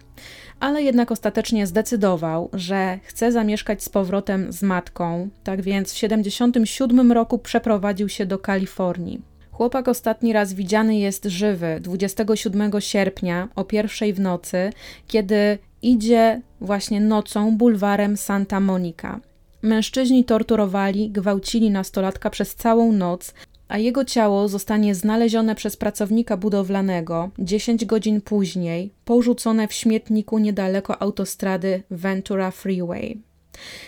ale 0.59 0.83
jednak 0.83 1.11
ostatecznie 1.11 1.67
zdecydował, 1.67 2.49
że 2.53 2.99
chce 3.03 3.31
zamieszkać 3.31 3.83
z 3.83 3.89
powrotem 3.89 4.51
z 4.51 4.63
matką, 4.63 5.29
tak 5.43 5.61
więc 5.61 5.91
w 5.91 5.93
1977 5.93 7.11
roku 7.11 7.37
przeprowadził 7.39 8.09
się 8.09 8.25
do 8.25 8.39
Kalifornii. 8.39 9.21
Chłopak 9.51 9.87
ostatni 9.87 10.33
raz 10.33 10.53
widziany 10.53 10.97
jest 10.97 11.25
żywy 11.25 11.79
27 11.81 12.71
sierpnia 12.79 13.47
o 13.55 13.63
pierwszej 13.63 14.13
w 14.13 14.19
nocy, 14.19 14.69
kiedy 15.07 15.57
idzie 15.81 16.41
właśnie 16.61 17.01
nocą 17.01 17.57
bulwarem 17.57 18.17
Santa 18.17 18.59
Monica. 18.59 19.19
Mężczyźni 19.61 20.25
torturowali, 20.25 21.09
gwałcili 21.09 21.71
nastolatka 21.71 22.29
przez 22.29 22.55
całą 22.55 22.91
noc, 22.91 23.33
a 23.67 23.77
jego 23.77 24.05
ciało 24.05 24.47
zostanie 24.47 24.95
znalezione 24.95 25.55
przez 25.55 25.77
pracownika 25.77 26.37
budowlanego 26.37 27.29
10 27.39 27.85
godzin 27.85 28.21
później, 28.21 28.93
porzucone 29.05 29.67
w 29.67 29.73
śmietniku 29.73 30.37
niedaleko 30.39 31.01
autostrady 31.01 31.83
Ventura 31.91 32.51
Freeway. 32.51 33.21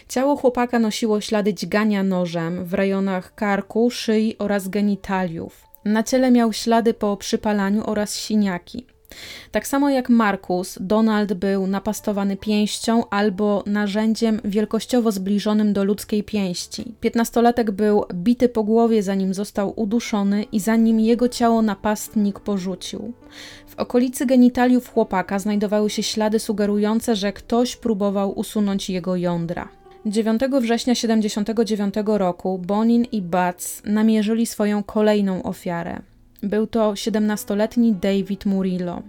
Ciało 0.07 0.35
chłopaka 0.35 0.79
nosiło 0.79 1.21
ślady 1.21 1.53
dźgania 1.53 2.03
nożem 2.03 2.65
w 2.65 2.73
rejonach 2.73 3.35
karku, 3.35 3.89
szyi 3.91 4.37
oraz 4.37 4.67
genitaliów. 4.67 5.67
Na 5.85 6.03
ciele 6.03 6.31
miał 6.31 6.53
ślady 6.53 6.93
po 6.93 7.17
przypalaniu 7.17 7.83
oraz 7.85 8.13
siniaki. 8.13 8.96
Tak 9.51 9.67
samo 9.67 9.89
jak 9.89 10.09
Markus, 10.09 10.77
Donald 10.81 11.33
był 11.33 11.67
napastowany 11.67 12.37
pięścią 12.37 13.09
albo 13.09 13.63
narzędziem 13.65 14.41
wielkościowo 14.45 15.11
zbliżonym 15.11 15.73
do 15.73 15.83
ludzkiej 15.83 16.23
pięści. 16.23 16.93
Piętnastolatek 17.01 17.71
był 17.71 18.05
bity 18.13 18.49
po 18.49 18.63
głowie, 18.63 19.03
zanim 19.03 19.33
został 19.33 19.73
uduszony 19.75 20.43
i 20.43 20.59
zanim 20.59 20.99
jego 20.99 21.29
ciało 21.29 21.61
napastnik 21.61 22.39
porzucił. 22.39 23.13
W 23.67 23.75
okolicy 23.75 24.25
genitaliów 24.25 24.93
chłopaka 24.93 25.39
znajdowały 25.39 25.89
się 25.89 26.03
ślady 26.03 26.39
sugerujące, 26.39 27.15
że 27.15 27.33
ktoś 27.33 27.75
próbował 27.75 28.39
usunąć 28.39 28.89
jego 28.89 29.15
jądra. 29.15 29.69
9 30.05 30.41
września 30.61 30.93
1979 30.93 31.93
roku 32.05 32.59
Bonin 32.59 33.03
i 33.11 33.21
Butts 33.21 33.81
namierzyli 33.85 34.45
swoją 34.45 34.83
kolejną 34.83 35.43
ofiarę. 35.43 36.01
Był 36.43 36.67
to 36.67 36.91
17-letni 36.91 37.93
David 37.93 38.45
Murillo. 38.45 39.01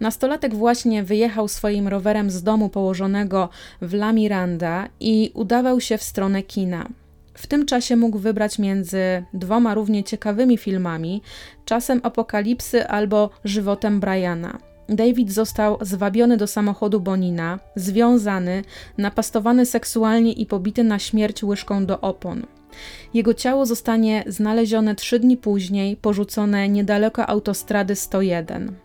Nastolatek 0.00 0.54
właśnie 0.54 1.02
wyjechał 1.02 1.48
swoim 1.48 1.88
rowerem 1.88 2.30
z 2.30 2.42
domu 2.42 2.68
położonego 2.68 3.48
w 3.82 3.94
La 3.94 4.12
Miranda 4.12 4.88
i 5.00 5.30
udawał 5.34 5.80
się 5.80 5.98
w 5.98 6.02
stronę 6.02 6.42
kina. 6.42 6.88
W 7.34 7.46
tym 7.46 7.66
czasie 7.66 7.96
mógł 7.96 8.18
wybrać 8.18 8.58
między 8.58 9.24
dwoma 9.34 9.74
równie 9.74 10.04
ciekawymi 10.04 10.58
filmami: 10.58 11.22
Czasem 11.64 12.00
Apokalipsy 12.02 12.86
albo 12.88 13.30
Żywotem 13.44 14.00
Briana. 14.00 14.58
David 14.88 15.32
został 15.32 15.78
zwabiony 15.80 16.36
do 16.36 16.46
samochodu 16.46 17.00
Bonina, 17.00 17.58
związany, 17.76 18.64
napastowany 18.98 19.66
seksualnie 19.66 20.32
i 20.32 20.46
pobity 20.46 20.84
na 20.84 20.98
śmierć 20.98 21.44
łyżką 21.44 21.86
do 21.86 22.00
opon. 22.00 22.46
Jego 23.14 23.34
ciało 23.34 23.66
zostanie 23.66 24.24
znalezione 24.26 24.94
trzy 24.94 25.18
dni 25.18 25.36
później, 25.36 25.96
porzucone 25.96 26.68
niedaleko 26.68 27.26
autostrady 27.26 27.96
101. 27.96 28.76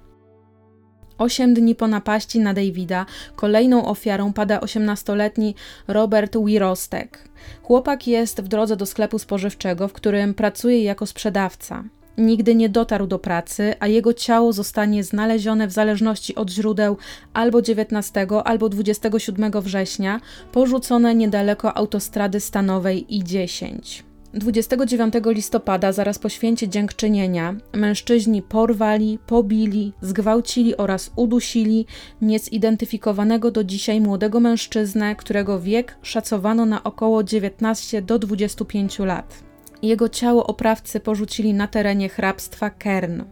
Osiem 1.18 1.54
dni 1.54 1.76
po 1.76 1.88
napaści 1.88 2.40
na 2.40 2.54
Davida 2.54 3.06
kolejną 3.36 3.86
ofiarą 3.86 4.34
pada 4.34 4.60
18-letni 4.60 5.56
Robert 5.88 6.38
Wirostek. 6.46 7.30
Chłopak 7.64 8.08
jest 8.08 8.42
w 8.42 8.48
drodze 8.48 8.78
do 8.78 8.86
sklepu 8.86 9.20
spożywczego, 9.20 9.88
w 9.88 9.94
którym 9.94 10.34
pracuje 10.34 10.84
jako 10.84 11.06
sprzedawca. 11.06 11.84
Nigdy 12.18 12.56
nie 12.56 12.70
dotarł 12.70 13.08
do 13.08 13.20
pracy, 13.20 13.74
a 13.80 13.88
jego 13.88 14.14
ciało 14.14 14.54
zostanie 14.54 15.04
znalezione 15.04 15.68
w 15.68 15.72
zależności 15.72 16.36
od 16.36 16.50
źródeł 16.50 16.98
albo 17.34 17.62
19 17.62 18.28
albo 18.44 18.70
27 18.70 19.52
września, 19.62 20.22
porzucone 20.52 21.16
niedaleko 21.16 21.78
autostrady 21.78 22.40
stanowej 22.40 23.16
I-10. 23.16 24.04
29 24.34 25.14
listopada, 25.26 25.92
zaraz 25.92 26.20
po 26.20 26.30
święcie 26.30 26.70
dziękczynienia, 26.70 27.56
mężczyźni 27.74 28.42
porwali, 28.42 29.20
pobili, 29.28 29.94
zgwałcili 30.02 30.78
oraz 30.78 31.12
udusili 31.16 31.86
niezidentyfikowanego 32.22 33.52
do 33.52 33.64
dzisiaj 33.64 34.02
młodego 34.02 34.40
mężczyznę, 34.40 35.16
którego 35.16 35.60
wiek 35.60 35.98
szacowano 36.02 36.66
na 36.66 36.84
około 36.84 37.24
19 37.24 38.02
do 38.02 38.20
25 38.20 39.00
lat. 39.00 39.47
Jego 39.82 40.10
ciało 40.10 40.48
oprawcy 40.48 41.00
porzucili 41.00 41.54
na 41.54 41.68
terenie 41.68 42.10
hrabstwa 42.10 42.70
Kern. 42.70 43.24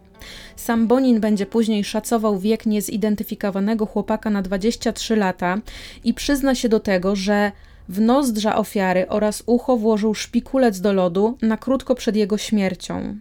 Sam 0.55 0.87
Bonin 0.87 1.19
będzie 1.19 1.45
później 1.45 1.83
szacował 1.83 2.39
wiek 2.39 2.65
niezidentyfikowanego 2.65 3.85
chłopaka 3.85 4.29
na 4.29 4.41
23 4.41 5.15
lata 5.15 5.57
i 6.03 6.13
przyzna 6.13 6.55
się 6.55 6.69
do 6.69 6.79
tego, 6.79 7.15
że 7.15 7.51
w 7.89 8.01
nozdrza 8.01 8.55
ofiary 8.55 9.07
oraz 9.09 9.43
ucho 9.45 9.77
włożył 9.77 10.13
szpikulec 10.13 10.79
do 10.79 10.93
lodu 10.93 11.37
na 11.41 11.57
krótko 11.57 11.95
przed 11.95 12.15
jego 12.15 12.37
śmiercią. 12.37 13.15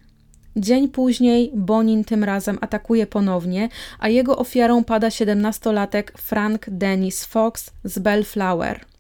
Dzień 0.57 0.89
później 0.89 1.53
Bonin 1.55 2.05
tym 2.05 2.25
razem 2.25 2.59
atakuje 2.61 3.07
ponownie, 3.07 3.69
a 3.99 4.09
jego 4.09 4.37
ofiarą 4.39 4.85
pada 4.85 5.09
17-latek 5.09 6.13
Frank 6.19 6.67
Dennis 6.71 7.25
Fox 7.25 7.71
z 7.85 7.99
Bellflower. 7.99 8.94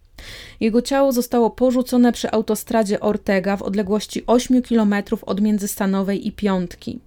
Jego 0.61 0.83
ciało 0.83 1.13
zostało 1.13 1.51
porzucone 1.51 2.13
przy 2.13 2.31
autostradzie 2.31 3.01
Ortega 3.01 3.57
w 3.57 3.63
odległości 3.63 4.23
8 4.27 4.63
km 4.63 4.95
od 5.23 5.41
międzystanowej 5.41 6.27
i 6.27 6.33
piątki. 6.33 7.01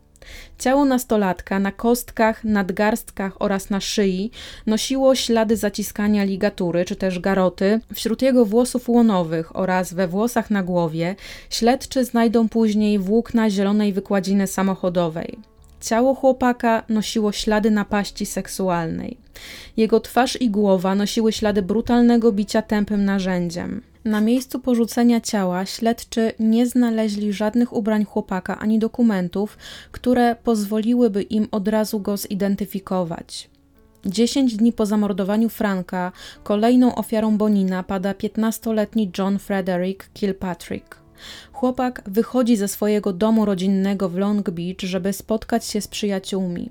Ciało 0.59 0.85
nastolatka 0.85 1.59
na 1.59 1.71
kostkach, 1.71 2.43
nadgarstkach 2.43 3.41
oraz 3.41 3.69
na 3.69 3.81
szyi 3.81 4.31
nosiło 4.65 5.15
ślady 5.15 5.57
zaciskania 5.57 6.23
ligatury 6.23 6.85
czy 6.85 6.95
też 6.95 7.19
garoty. 7.19 7.79
Wśród 7.93 8.21
jego 8.21 8.45
włosów 8.45 8.89
łonowych 8.89 9.55
oraz 9.55 9.93
we 9.93 10.07
włosach 10.07 10.49
na 10.49 10.63
głowie 10.63 11.15
śledczy 11.49 12.05
znajdą 12.05 12.49
później 12.49 12.99
włókna 12.99 13.49
zielonej 13.49 13.93
wykładziny 13.93 14.47
samochodowej. 14.47 15.37
Ciało 15.81 16.15
chłopaka 16.15 16.83
nosiło 16.89 17.31
ślady 17.31 17.71
napaści 17.71 18.25
seksualnej. 18.25 19.17
Jego 19.77 19.99
twarz 19.99 20.41
i 20.41 20.49
głowa 20.49 20.95
nosiły 20.95 21.31
ślady 21.31 21.61
brutalnego 21.61 22.31
bicia 22.31 22.61
tępym 22.61 23.05
narzędziem. 23.05 23.81
Na 24.05 24.21
miejscu 24.21 24.59
porzucenia 24.59 25.21
ciała 25.21 25.65
śledczy 25.65 26.31
nie 26.39 26.67
znaleźli 26.67 27.33
żadnych 27.33 27.73
ubrań 27.73 28.05
chłopaka 28.05 28.59
ani 28.59 28.79
dokumentów, 28.79 29.57
które 29.91 30.35
pozwoliłyby 30.43 31.21
im 31.21 31.47
od 31.51 31.67
razu 31.67 31.99
go 31.99 32.17
zidentyfikować. 32.17 33.49
Dziesięć 34.05 34.55
dni 34.55 34.73
po 34.73 34.85
zamordowaniu 34.85 35.49
Franka, 35.49 36.11
kolejną 36.43 36.95
ofiarą 36.95 37.37
Bonina 37.37 37.83
pada 37.83 38.13
15-letni 38.13 39.11
John 39.17 39.39
Frederick 39.39 40.13
Kilpatrick. 40.13 41.06
Chłopak 41.51 42.01
wychodzi 42.05 42.57
ze 42.57 42.67
swojego 42.67 43.13
domu 43.13 43.45
rodzinnego 43.45 44.09
w 44.09 44.15
Long 44.15 44.49
Beach, 44.49 44.79
żeby 44.79 45.13
spotkać 45.13 45.65
się 45.65 45.81
z 45.81 45.87
przyjaciółmi. 45.87 46.69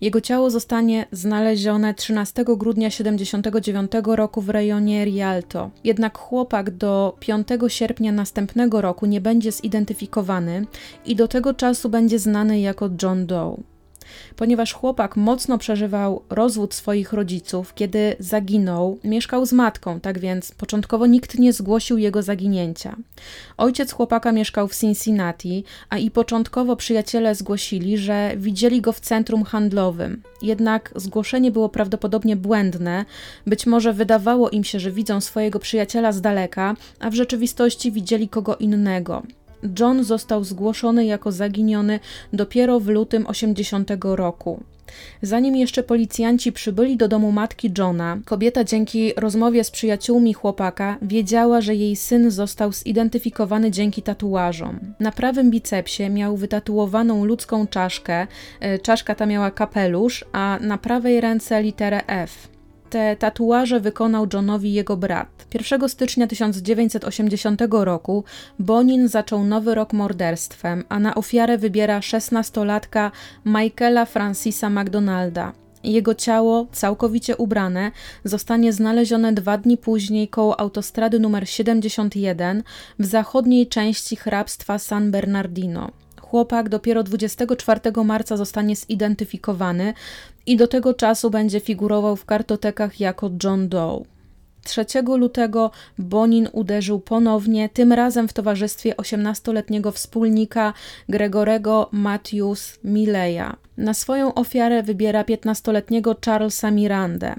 Jego 0.00 0.20
ciało 0.20 0.50
zostanie 0.50 1.06
znalezione 1.12 1.94
13 1.94 2.44
grudnia 2.44 2.90
1979 2.90 3.92
roku 4.06 4.40
w 4.40 4.48
rejonie 4.48 5.04
Rialto. 5.04 5.70
Jednak 5.84 6.18
chłopak 6.18 6.70
do 6.70 7.16
5 7.20 7.48
sierpnia 7.68 8.12
następnego 8.12 8.80
roku 8.80 9.06
nie 9.06 9.20
będzie 9.20 9.52
zidentyfikowany 9.52 10.66
i 11.06 11.16
do 11.16 11.28
tego 11.28 11.54
czasu 11.54 11.88
będzie 11.88 12.18
znany 12.18 12.60
jako 12.60 12.90
John 13.02 13.26
Doe 13.26 13.71
ponieważ 14.36 14.72
chłopak 14.72 15.16
mocno 15.16 15.58
przeżywał 15.58 16.22
rozwód 16.30 16.74
swoich 16.74 17.12
rodziców, 17.12 17.74
kiedy 17.74 18.16
zaginął, 18.18 18.98
mieszkał 19.04 19.46
z 19.46 19.52
matką, 19.52 20.00
tak 20.00 20.18
więc 20.18 20.52
początkowo 20.52 21.06
nikt 21.06 21.38
nie 21.38 21.52
zgłosił 21.52 21.98
jego 21.98 22.22
zaginięcia. 22.22 22.96
Ojciec 23.56 23.92
chłopaka 23.92 24.32
mieszkał 24.32 24.68
w 24.68 24.76
Cincinnati, 24.76 25.64
a 25.88 25.98
i 25.98 26.10
początkowo 26.10 26.76
przyjaciele 26.76 27.34
zgłosili, 27.34 27.98
że 27.98 28.32
widzieli 28.36 28.80
go 28.80 28.92
w 28.92 29.00
centrum 29.00 29.44
handlowym. 29.44 30.22
Jednak 30.42 30.92
zgłoszenie 30.96 31.50
było 31.50 31.68
prawdopodobnie 31.68 32.36
błędne, 32.36 33.04
być 33.46 33.66
może 33.66 33.92
wydawało 33.92 34.50
im 34.50 34.64
się, 34.64 34.80
że 34.80 34.90
widzą 34.90 35.20
swojego 35.20 35.58
przyjaciela 35.58 36.12
z 36.12 36.20
daleka, 36.20 36.74
a 37.00 37.10
w 37.10 37.14
rzeczywistości 37.14 37.92
widzieli 37.92 38.28
kogo 38.28 38.56
innego. 38.56 39.22
John 39.80 40.04
został 40.04 40.44
zgłoszony 40.44 41.04
jako 41.04 41.32
zaginiony 41.32 42.00
dopiero 42.32 42.80
w 42.80 42.88
lutym 42.88 43.26
80 43.26 43.90
roku. 44.02 44.62
Zanim 45.22 45.56
jeszcze 45.56 45.82
policjanci 45.82 46.52
przybyli 46.52 46.96
do 46.96 47.08
domu 47.08 47.32
matki 47.32 47.70
Johna, 47.78 48.18
kobieta 48.24 48.64
dzięki 48.64 49.12
rozmowie 49.16 49.64
z 49.64 49.70
przyjaciółmi 49.70 50.34
chłopaka 50.34 50.98
wiedziała, 51.02 51.60
że 51.60 51.74
jej 51.74 51.96
syn 51.96 52.30
został 52.30 52.72
zidentyfikowany 52.72 53.70
dzięki 53.70 54.02
tatuażom. 54.02 54.80
Na 55.00 55.12
prawym 55.12 55.50
bicepsie 55.50 56.10
miał 56.10 56.36
wytatuowaną 56.36 57.24
ludzką 57.24 57.66
czaszkę, 57.66 58.26
e, 58.60 58.78
czaszka 58.78 59.14
ta 59.14 59.26
miała 59.26 59.50
kapelusz, 59.50 60.24
a 60.32 60.58
na 60.60 60.78
prawej 60.78 61.20
ręce 61.20 61.62
literę 61.62 62.06
F. 62.06 62.48
Te 62.90 63.16
tatuaże 63.16 63.80
wykonał 63.80 64.26
Johnowi 64.32 64.72
jego 64.72 64.96
brat. 64.96 65.41
1 65.54 65.88
stycznia 65.88 66.26
1980 66.26 67.62
roku 67.70 68.24
Bonin 68.58 69.08
zaczął 69.08 69.44
nowy 69.44 69.74
rok 69.74 69.92
morderstwem, 69.92 70.84
a 70.88 70.98
na 70.98 71.14
ofiarę 71.14 71.58
wybiera 71.58 72.00
16-latka 72.00 73.10
Michaela 73.44 74.04
Francisa 74.04 74.70
McDonalda. 74.70 75.52
Jego 75.84 76.14
ciało, 76.14 76.66
całkowicie 76.72 77.36
ubrane, 77.36 77.90
zostanie 78.24 78.72
znalezione 78.72 79.32
dwa 79.32 79.58
dni 79.58 79.76
później 79.76 80.28
koło 80.28 80.60
autostrady 80.60 81.20
numer 81.20 81.48
71 81.48 82.62
w 82.98 83.04
zachodniej 83.04 83.66
części 83.66 84.16
hrabstwa 84.16 84.78
San 84.78 85.10
Bernardino. 85.10 85.90
Chłopak 86.20 86.68
dopiero 86.68 87.02
24 87.02 87.80
marca 88.04 88.36
zostanie 88.36 88.76
zidentyfikowany 88.76 89.94
i 90.46 90.56
do 90.56 90.68
tego 90.68 90.94
czasu 90.94 91.30
będzie 91.30 91.60
figurował 91.60 92.16
w 92.16 92.24
kartotekach 92.24 93.00
jako 93.00 93.30
John 93.44 93.68
Doe. 93.68 94.11
3 94.64 94.84
lutego 95.18 95.70
Bonin 95.98 96.48
uderzył 96.52 97.00
ponownie, 97.00 97.68
tym 97.68 97.92
razem 97.92 98.28
w 98.28 98.32
towarzystwie 98.32 98.94
18-letniego 98.94 99.92
wspólnika 99.92 100.72
Gregorego 101.08 101.88
Matthews 101.92 102.78
Mileya. 102.84 103.56
Na 103.76 103.94
swoją 103.94 104.34
ofiarę 104.34 104.82
wybiera 104.82 105.22
15-letniego 105.22 106.16
Charlesa 106.24 106.70
Mirandę. 106.70 107.34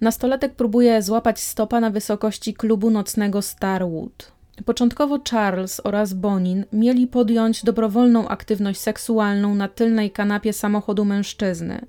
Nastolatek 0.00 0.54
próbuje 0.54 1.02
złapać 1.02 1.40
stopa 1.40 1.80
na 1.80 1.90
wysokości 1.90 2.54
klubu 2.54 2.90
nocnego 2.90 3.42
Starwood. 3.42 4.32
Początkowo 4.64 5.18
Charles 5.30 5.80
oraz 5.84 6.14
Bonin 6.14 6.64
mieli 6.72 7.06
podjąć 7.06 7.64
dobrowolną 7.64 8.28
aktywność 8.28 8.80
seksualną 8.80 9.54
na 9.54 9.68
tylnej 9.68 10.10
kanapie 10.10 10.52
samochodu 10.52 11.04
mężczyzny. 11.04 11.80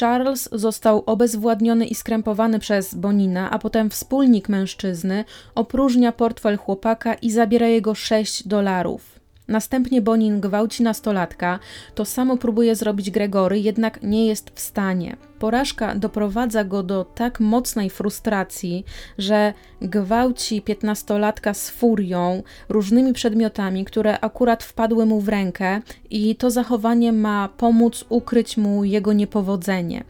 Charles 0.00 0.48
został 0.52 1.02
obezwładniony 1.06 1.86
i 1.86 1.94
skrępowany 1.94 2.58
przez 2.58 2.94
Bonina, 2.94 3.50
a 3.50 3.58
potem 3.58 3.90
wspólnik 3.90 4.48
mężczyzny 4.48 5.24
opróżnia 5.54 6.12
portfel 6.12 6.58
chłopaka 6.58 7.14
i 7.14 7.30
zabiera 7.30 7.66
jego 7.66 7.94
6 7.94 8.48
dolarów. 8.48 9.19
Następnie 9.50 10.02
Bonin 10.02 10.40
gwałci 10.40 10.82
nastolatka, 10.82 11.58
to 11.94 12.04
samo 12.04 12.36
próbuje 12.36 12.74
zrobić 12.74 13.10
Gregory, 13.10 13.58
jednak 13.58 14.02
nie 14.02 14.26
jest 14.26 14.50
w 14.54 14.60
stanie. 14.60 15.16
Porażka 15.38 15.94
doprowadza 15.94 16.64
go 16.64 16.82
do 16.82 17.04
tak 17.04 17.40
mocnej 17.40 17.90
frustracji, 17.90 18.84
że 19.18 19.54
gwałci 19.82 20.62
piętnastolatka 20.62 21.54
z 21.54 21.70
furią, 21.70 22.42
różnymi 22.68 23.12
przedmiotami, 23.12 23.84
które 23.84 24.20
akurat 24.20 24.64
wpadły 24.64 25.06
mu 25.06 25.20
w 25.20 25.28
rękę, 25.28 25.80
i 26.10 26.36
to 26.36 26.50
zachowanie 26.50 27.12
ma 27.12 27.48
pomóc 27.56 28.04
ukryć 28.08 28.56
mu 28.56 28.84
jego 28.84 29.12
niepowodzenie. 29.12 30.04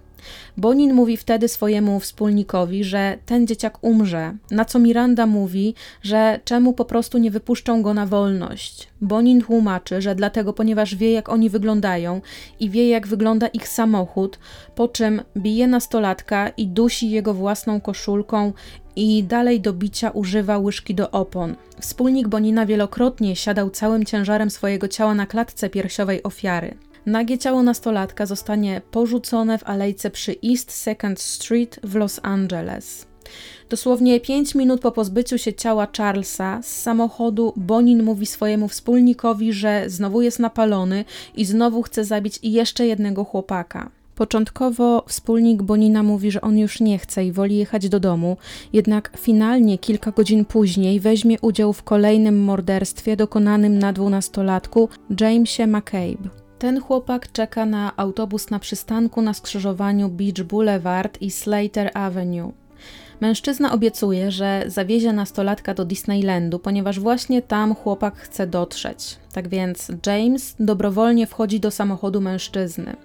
Bonin 0.57 0.95
mówi 0.95 1.17
wtedy 1.17 1.49
swojemu 1.49 2.01
wspólnikowi, 2.01 2.85
że 2.85 3.19
ten 3.27 3.47
dzieciak 3.47 3.79
umrze, 3.85 4.37
na 4.51 4.65
co 4.65 4.79
Miranda 4.79 5.27
mówi, 5.27 5.75
że 6.03 6.41
czemu 6.45 6.73
po 6.73 6.85
prostu 6.85 7.19
nie 7.19 7.31
wypuszczą 7.31 7.83
go 7.83 7.95
na 7.95 8.07
wolność. 8.07 8.89
Bonin 9.01 9.43
tłumaczy, 9.43 10.03
że 10.03 10.15
dlatego, 10.15 10.53
ponieważ 10.53 10.95
wie, 10.95 11.13
jak 11.13 11.29
oni 11.29 11.51
wyglądają 11.51 12.21
i 12.61 12.71
wie, 12.71 12.89
jak 12.89 13.07
wygląda 13.07 13.47
ich 13.47 13.69
samochód, 13.69 14.39
po 14.75 14.89
czym 14.89 15.23
bije 15.37 15.67
nastolatka 15.67 16.49
i 16.49 16.67
dusi 16.67 17.11
jego 17.11 17.35
własną 17.35 17.81
koszulką 17.81 18.53
i 18.97 19.25
dalej 19.25 19.61
do 19.61 19.73
bicia 19.73 20.11
używa 20.11 20.59
łyżki 20.59 20.95
do 20.95 21.11
opon. 21.11 21.57
Wspólnik 21.81 22.29
Bonina 22.29 22.67
wielokrotnie 22.67 23.37
siadał 23.37 23.71
całym 23.71 24.05
ciężarem 24.05 24.51
swojego 24.51 24.89
ciała 24.89 25.15
na 25.15 25.27
klatce 25.27 25.71
piersiowej 25.71 26.23
ofiary. 26.23 26.75
Nagie 27.11 27.39
ciało 27.39 27.63
nastolatka 27.63 28.27
zostanie 28.27 28.81
porzucone 28.91 29.59
w 29.59 29.65
alejce 29.65 30.11
przy 30.11 30.37
East 30.51 30.73
Second 30.73 31.21
Street 31.21 31.81
w 31.83 31.95
Los 31.95 32.21
Angeles. 32.23 33.07
Dosłownie 33.71 34.21
5 34.21 34.55
minut 34.55 34.81
po 34.81 34.93
pozbyciu 34.93 35.39
się 35.39 35.53
ciała 35.53 35.89
Charlesa 35.97 36.63
z 36.63 36.83
samochodu 36.83 37.53
Bonin 37.57 38.03
mówi 38.03 38.27
swojemu 38.27 38.69
wspólnikowi, 38.69 39.53
że 39.53 39.85
znowu 39.87 40.23
jest 40.23 40.39
napalony 40.39 41.05
i 41.35 41.45
znowu 41.45 41.83
chce 41.83 42.05
zabić 42.05 42.39
jeszcze 42.43 42.87
jednego 42.87 43.25
chłopaka. 43.25 43.91
Początkowo 44.15 45.05
wspólnik 45.09 45.63
Bonina 45.63 46.03
mówi, 46.03 46.31
że 46.31 46.41
on 46.41 46.59
już 46.59 46.81
nie 46.81 46.99
chce 46.99 47.25
i 47.25 47.33
woli 47.33 47.57
jechać 47.57 47.89
do 47.89 48.01
domu, 48.01 48.37
jednak 48.73 49.13
finalnie 49.19 49.79
kilka 49.79 50.11
godzin 50.11 50.45
później 50.45 51.01
weźmie 51.01 51.37
udział 51.41 51.73
w 51.73 51.83
kolejnym 51.83 52.45
morderstwie 52.45 53.17
dokonanym 53.17 53.79
na 53.79 53.93
dwunastolatku 53.93 54.89
Jamesie 55.21 55.67
McCabe. 55.67 56.50
Ten 56.61 56.81
chłopak 56.81 57.33
czeka 57.33 57.67
na 57.67 57.97
autobus 57.97 58.51
na 58.51 58.59
przystanku 58.59 59.23
na 59.23 59.35
skrzyżowaniu 59.35 60.09
Beach 60.09 60.43
Boulevard 60.43 61.23
i 61.23 61.31
Slater 61.31 61.91
Avenue. 61.95 62.53
Mężczyzna 63.21 63.73
obiecuje, 63.73 64.31
że 64.31 64.65
zawiezie 64.67 65.13
nastolatka 65.13 65.75
do 65.75 65.85
Disneylandu, 65.85 66.59
ponieważ 66.59 67.01
właśnie 67.01 67.43
tam 67.43 67.75
chłopak 67.75 68.17
chce 68.17 68.47
dotrzeć. 68.47 69.17
Tak 69.33 69.49
więc 69.49 69.93
James 70.07 70.55
dobrowolnie 70.61 71.27
wchodzi 71.27 71.61
do 71.61 71.71
samochodu 71.71 72.21
mężczyzny. 72.21 72.97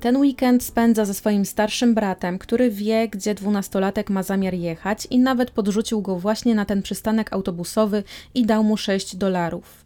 Ten 0.00 0.16
weekend 0.16 0.62
spędza 0.62 1.04
ze 1.04 1.14
swoim 1.14 1.44
starszym 1.44 1.94
bratem, 1.94 2.38
który 2.38 2.70
wie, 2.70 3.08
gdzie 3.08 3.34
dwunastolatek 3.34 4.10
ma 4.10 4.22
zamiar 4.22 4.54
jechać 4.54 5.06
i 5.10 5.18
nawet 5.18 5.50
podrzucił 5.50 6.02
go 6.02 6.16
właśnie 6.16 6.54
na 6.54 6.64
ten 6.64 6.82
przystanek 6.82 7.32
autobusowy 7.32 8.02
i 8.34 8.46
dał 8.46 8.64
mu 8.64 8.76
6 8.76 9.16
dolarów. 9.16 9.81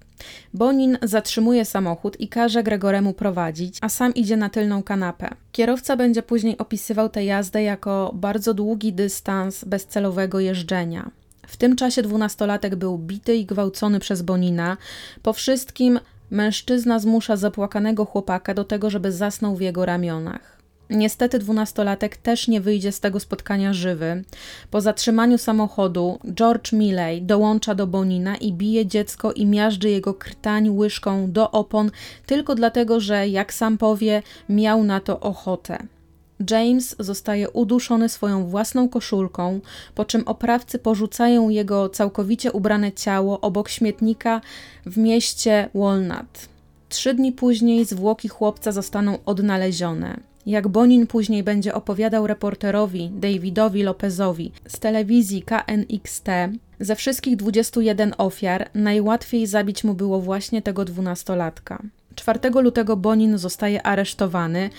Bonin 0.54 0.98
zatrzymuje 1.02 1.64
samochód 1.64 2.20
i 2.20 2.28
każe 2.28 2.62
Gregoremu 2.62 3.12
prowadzić, 3.12 3.78
a 3.80 3.88
sam 3.88 4.14
idzie 4.14 4.36
na 4.36 4.48
tylną 4.48 4.82
kanapę. 4.82 5.28
Kierowca 5.52 5.96
będzie 5.96 6.22
później 6.22 6.58
opisywał 6.58 7.08
tę 7.08 7.24
jazdę 7.24 7.62
jako 7.62 8.10
bardzo 8.14 8.54
długi 8.54 8.92
dystans 8.92 9.64
bezcelowego 9.64 10.40
jeżdżenia. 10.40 11.10
W 11.46 11.56
tym 11.56 11.76
czasie 11.76 12.02
dwunastolatek 12.02 12.76
był 12.76 12.98
bity 12.98 13.36
i 13.36 13.46
gwałcony 13.46 14.00
przez 14.00 14.22
Bonina. 14.22 14.76
Po 15.22 15.32
wszystkim 15.32 16.00
mężczyzna 16.30 16.98
zmusza 16.98 17.36
zapłakanego 17.36 18.04
chłopaka 18.04 18.54
do 18.54 18.64
tego, 18.64 18.90
żeby 18.90 19.12
zasnął 19.12 19.56
w 19.56 19.60
jego 19.60 19.86
ramionach. 19.86 20.55
Niestety 20.90 21.38
dwunastolatek 21.38 22.16
też 22.16 22.48
nie 22.48 22.60
wyjdzie 22.60 22.92
z 22.92 23.00
tego 23.00 23.20
spotkania 23.20 23.72
żywy. 23.72 24.24
Po 24.70 24.80
zatrzymaniu 24.80 25.38
samochodu 25.38 26.18
George 26.34 26.72
Milley 26.72 27.22
dołącza 27.22 27.74
do 27.74 27.86
Bonina 27.86 28.36
i 28.36 28.52
bije 28.52 28.86
dziecko 28.86 29.32
i 29.32 29.46
miażdży 29.46 29.90
jego 29.90 30.14
krtań 30.14 30.70
łyżką 30.70 31.32
do 31.32 31.50
opon 31.50 31.90
tylko 32.26 32.54
dlatego, 32.54 33.00
że 33.00 33.28
jak 33.28 33.54
sam 33.54 33.78
powie, 33.78 34.22
miał 34.48 34.84
na 34.84 35.00
to 35.00 35.20
ochotę. 35.20 35.78
James 36.50 36.96
zostaje 36.98 37.50
uduszony 37.50 38.08
swoją 38.08 38.46
własną 38.46 38.88
koszulką, 38.88 39.60
po 39.94 40.04
czym 40.04 40.22
oprawcy 40.28 40.78
porzucają 40.78 41.48
jego 41.48 41.88
całkowicie 41.88 42.52
ubrane 42.52 42.92
ciało 42.92 43.40
obok 43.40 43.68
śmietnika 43.68 44.40
w 44.86 44.98
mieście 44.98 45.68
Walnut. 45.74 46.48
Trzy 46.88 47.14
dni 47.14 47.32
później 47.32 47.84
zwłoki 47.84 48.28
chłopca 48.28 48.72
zostaną 48.72 49.18
odnalezione. 49.26 50.20
Jak 50.46 50.68
Bonin 50.68 51.06
później 51.06 51.42
będzie 51.42 51.74
opowiadał 51.74 52.26
reporterowi 52.26 53.10
Davidowi 53.14 53.82
Lopezowi 53.82 54.52
z 54.68 54.78
telewizji 54.78 55.42
KNXT, 55.42 56.28
ze 56.80 56.96
wszystkich 56.96 57.36
21 57.36 58.14
ofiar 58.18 58.70
najłatwiej 58.74 59.46
zabić 59.46 59.84
mu 59.84 59.94
było 59.94 60.20
właśnie 60.20 60.62
tego 60.62 60.84
dwunastolatka. 60.84 61.82
4 62.14 62.50
lutego 62.62 62.96
Bonin 62.96 63.38
zostaje 63.38 63.82
aresztowany 63.82 64.70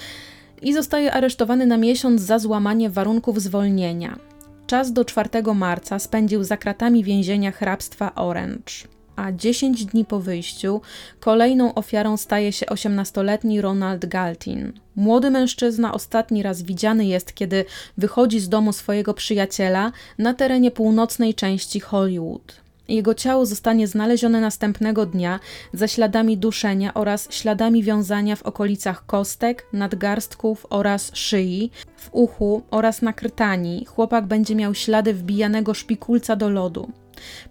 i 0.62 0.74
zostaje 0.74 1.14
aresztowany 1.14 1.66
na 1.66 1.78
miesiąc 1.78 2.22
za 2.22 2.40
złamanie 2.40 2.90
warunków 2.90 3.42
zwolnienia. 3.42 4.20
Czas 4.68 4.94
do 4.94 5.06
4 5.06 5.30
marca 5.56 6.00
spędził 6.00 6.44
za 6.44 6.58
kratami 6.58 7.04
więzienia 7.04 7.52
hrabstwa 7.52 8.16
Orange 8.16 8.97
a 9.18 9.32
10 9.32 9.86
dni 9.86 10.06
po 10.06 10.20
wyjściu 10.20 10.82
kolejną 11.20 11.74
ofiarą 11.74 12.18
staje 12.18 12.52
się 12.52 12.66
18-letni 12.66 13.62
Ronald 13.62 14.06
Galtin. 14.06 14.74
Młody 14.96 15.32
mężczyzna 15.32 15.94
ostatni 15.94 16.44
raz 16.44 16.62
widziany 16.62 17.06
jest, 17.06 17.34
kiedy 17.34 17.66
wychodzi 17.98 18.40
z 18.40 18.50
domu 18.50 18.74
swojego 18.74 19.14
przyjaciela 19.14 19.92
na 20.18 20.34
terenie 20.34 20.72
północnej 20.72 21.34
części 21.34 21.80
Hollywood. 21.80 22.68
Jego 22.88 23.14
ciało 23.14 23.46
zostanie 23.46 23.88
znalezione 23.88 24.42
następnego 24.42 25.06
dnia 25.06 25.40
ze 25.74 25.88
śladami 25.88 26.38
duszenia 26.38 26.94
oraz 26.94 27.28
śladami 27.32 27.84
wiązania 27.84 28.36
w 28.36 28.44
okolicach 28.44 29.06
kostek, 29.06 29.66
nadgarstków 29.74 30.66
oraz 30.70 31.12
szyi, 31.14 31.72
w 31.98 32.10
uchu 32.12 32.62
oraz 32.72 33.02
na 33.02 33.14
krtani. 33.14 33.86
Chłopak 33.86 34.26
będzie 34.26 34.56
miał 34.56 34.74
ślady 34.74 35.14
wbijanego 35.14 35.74
szpikulca 35.74 36.36
do 36.36 36.50
lodu. 36.50 36.92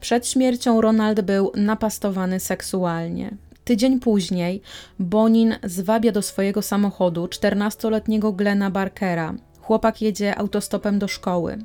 Przed 0.01 0.29
śmiercią 0.29 0.81
Ronald 0.81 1.21
był 1.21 1.53
napastowany 1.55 2.41
seksualnie. 2.41 3.37
Tydzień 3.65 4.01
później 4.01 4.63
Bonin 4.99 5.55
zwabia 5.65 6.13
do 6.13 6.23
swojego 6.23 6.63
samochodu 6.63 7.27
14-letniego 7.27 8.33
Glena 8.33 8.71
Barkera. 8.71 9.35
Chłopak 9.61 10.03
jedzie 10.03 10.39
autostopem 10.39 10.99
do 10.99 11.09
szkoły. 11.09 11.59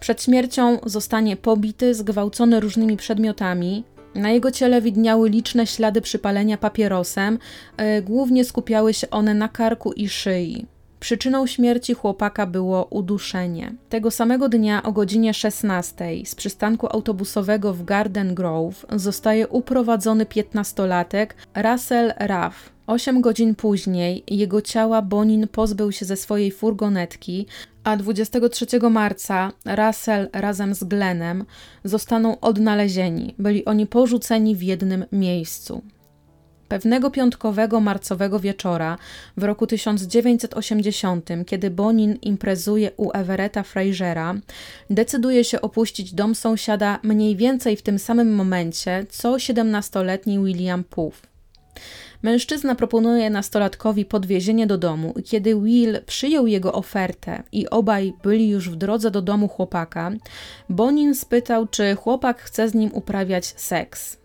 Przed 0.00 0.22
śmiercią 0.22 0.78
zostanie 0.86 1.36
pobity, 1.36 1.94
zgwałcony 1.94 2.60
różnymi 2.60 2.96
przedmiotami. 2.96 3.84
Na 4.14 4.30
jego 4.30 4.50
ciele 4.50 4.82
widniały 4.82 5.30
liczne 5.30 5.66
ślady 5.66 6.00
przypalenia 6.00 6.58
papierosem, 6.58 7.38
yy, 7.78 8.02
głównie 8.02 8.44
skupiały 8.44 8.94
się 8.94 9.10
one 9.10 9.34
na 9.34 9.48
karku 9.48 9.92
i 9.92 10.08
szyi. 10.08 10.66
Przyczyną 11.04 11.46
śmierci 11.46 11.94
chłopaka 11.94 12.46
było 12.46 12.84
uduszenie. 12.84 13.74
Tego 13.88 14.10
samego 14.10 14.48
dnia 14.48 14.82
o 14.82 14.92
godzinie 14.92 15.34
16 15.34 16.04
z 16.24 16.34
przystanku 16.34 16.86
autobusowego 16.86 17.74
w 17.74 17.84
Garden 17.84 18.34
Grove 18.34 18.86
zostaje 18.92 19.48
uprowadzony 19.48 20.26
piętnastolatek 20.26 21.34
Russell 21.54 22.12
Ruff. 22.20 22.72
Osiem 22.86 23.20
godzin 23.20 23.54
później 23.54 24.24
jego 24.28 24.62
ciała 24.62 25.02
Bonin 25.02 25.48
pozbył 25.48 25.92
się 25.92 26.04
ze 26.04 26.16
swojej 26.16 26.50
furgonetki, 26.50 27.46
a 27.84 27.96
23 27.96 28.66
marca 28.90 29.52
Russell 29.64 30.28
razem 30.32 30.74
z 30.74 30.84
Glenem 30.84 31.44
zostaną 31.84 32.40
odnalezieni. 32.40 33.34
Byli 33.38 33.64
oni 33.64 33.86
porzuceni 33.86 34.56
w 34.56 34.62
jednym 34.62 35.04
miejscu. 35.12 35.82
Pewnego 36.74 37.10
piątkowego 37.10 37.80
marcowego 37.80 38.40
wieczora 38.40 38.98
w 39.36 39.42
roku 39.42 39.66
1980, 39.66 41.28
kiedy 41.46 41.70
Bonin 41.70 42.18
imprezuje 42.22 42.90
u 42.96 43.10
Everetta 43.12 43.62
Frasera, 43.62 44.34
decyduje 44.90 45.44
się 45.44 45.60
opuścić 45.60 46.14
dom 46.14 46.34
sąsiada 46.34 46.98
mniej 47.02 47.36
więcej 47.36 47.76
w 47.76 47.82
tym 47.82 47.98
samym 47.98 48.34
momencie, 48.34 49.06
co 49.10 49.32
17-letni 49.32 50.38
William 50.38 50.84
Puff. 50.84 51.22
Mężczyzna 52.22 52.74
proponuje 52.74 53.30
nastolatkowi 53.30 54.04
podwiezienie 54.04 54.66
do 54.66 54.78
domu 54.78 55.14
i 55.16 55.22
kiedy 55.22 55.60
Will 55.60 56.00
przyjął 56.06 56.46
jego 56.46 56.72
ofertę 56.72 57.42
i 57.52 57.70
obaj 57.70 58.12
byli 58.22 58.48
już 58.48 58.70
w 58.70 58.76
drodze 58.76 59.10
do 59.10 59.22
domu 59.22 59.48
chłopaka, 59.48 60.12
Bonin 60.68 61.14
spytał, 61.14 61.66
czy 61.66 61.94
chłopak 61.94 62.42
chce 62.42 62.68
z 62.68 62.74
nim 62.74 62.90
uprawiać 62.92 63.46
seks. 63.46 64.23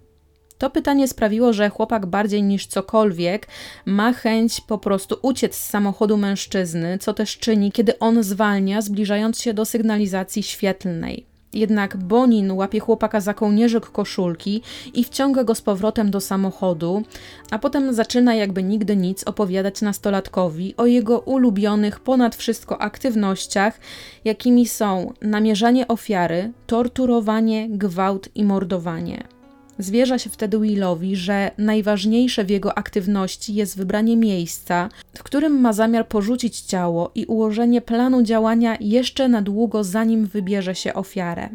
To 0.60 0.70
pytanie 0.70 1.08
sprawiło, 1.08 1.54
że 1.54 1.70
chłopak 1.70 2.06
bardziej 2.06 2.44
niż 2.44 2.68
cokolwiek 2.68 3.48
ma 3.86 4.14
chęć 4.14 4.62
po 4.62 4.78
prostu 4.78 5.18
uciec 5.22 5.56
z 5.56 5.70
samochodu 5.70 6.18
mężczyzny, 6.18 6.98
co 6.98 7.14
też 7.14 7.38
czyni, 7.38 7.72
kiedy 7.72 8.00
on 8.00 8.24
zwalnia, 8.24 8.82
zbliżając 8.82 9.42
się 9.42 9.54
do 9.54 9.66
sygnalizacji 9.66 10.44
świetlnej. 10.44 11.26
Jednak 11.54 11.98
Bonin 11.98 12.52
łapie 12.52 12.80
chłopaka 12.80 13.22
za 13.22 13.34
kołnierzyk 13.34 13.86
koszulki 13.86 14.62
i 14.94 15.04
wciąga 15.04 15.44
go 15.44 15.56
z 15.56 15.62
powrotem 15.62 16.12
do 16.12 16.22
samochodu, 16.22 17.04
a 17.52 17.60
potem 17.60 17.94
zaczyna 17.94 18.36
jakby 18.36 18.64
nigdy 18.64 18.96
nic 18.96 19.24
opowiadać 19.24 19.82
nastolatkowi 19.82 20.74
o 20.78 20.86
jego 20.86 21.20
ulubionych 21.20 22.00
ponad 22.00 22.36
wszystko 22.36 22.82
aktywnościach, 22.82 23.80
jakimi 24.26 24.68
są 24.68 25.14
namierzanie 25.22 25.88
ofiary, 25.88 26.52
torturowanie, 26.68 27.68
gwałt 27.70 28.30
i 28.36 28.44
mordowanie. 28.44 29.39
Zwierza 29.80 30.20
się 30.20 30.30
wtedy 30.30 30.60
Willowi, 30.60 31.16
że 31.16 31.52
najważniejsze 31.58 32.44
w 32.44 32.50
jego 32.50 32.78
aktywności 32.78 33.54
jest 33.54 33.78
wybranie 33.78 34.18
miejsca, 34.18 34.90
w 35.18 35.24
którym 35.24 35.62
ma 35.62 35.74
zamiar 35.74 36.08
porzucić 36.08 36.62
ciało 36.62 37.12
i 37.16 37.26
ułożenie 37.26 37.82
planu 37.82 38.24
działania 38.24 38.78
jeszcze 38.80 39.30
na 39.30 39.42
długo, 39.42 39.84
zanim 39.84 40.26
wybierze 40.26 40.76
się 40.76 40.94
ofiarę. 40.94 41.50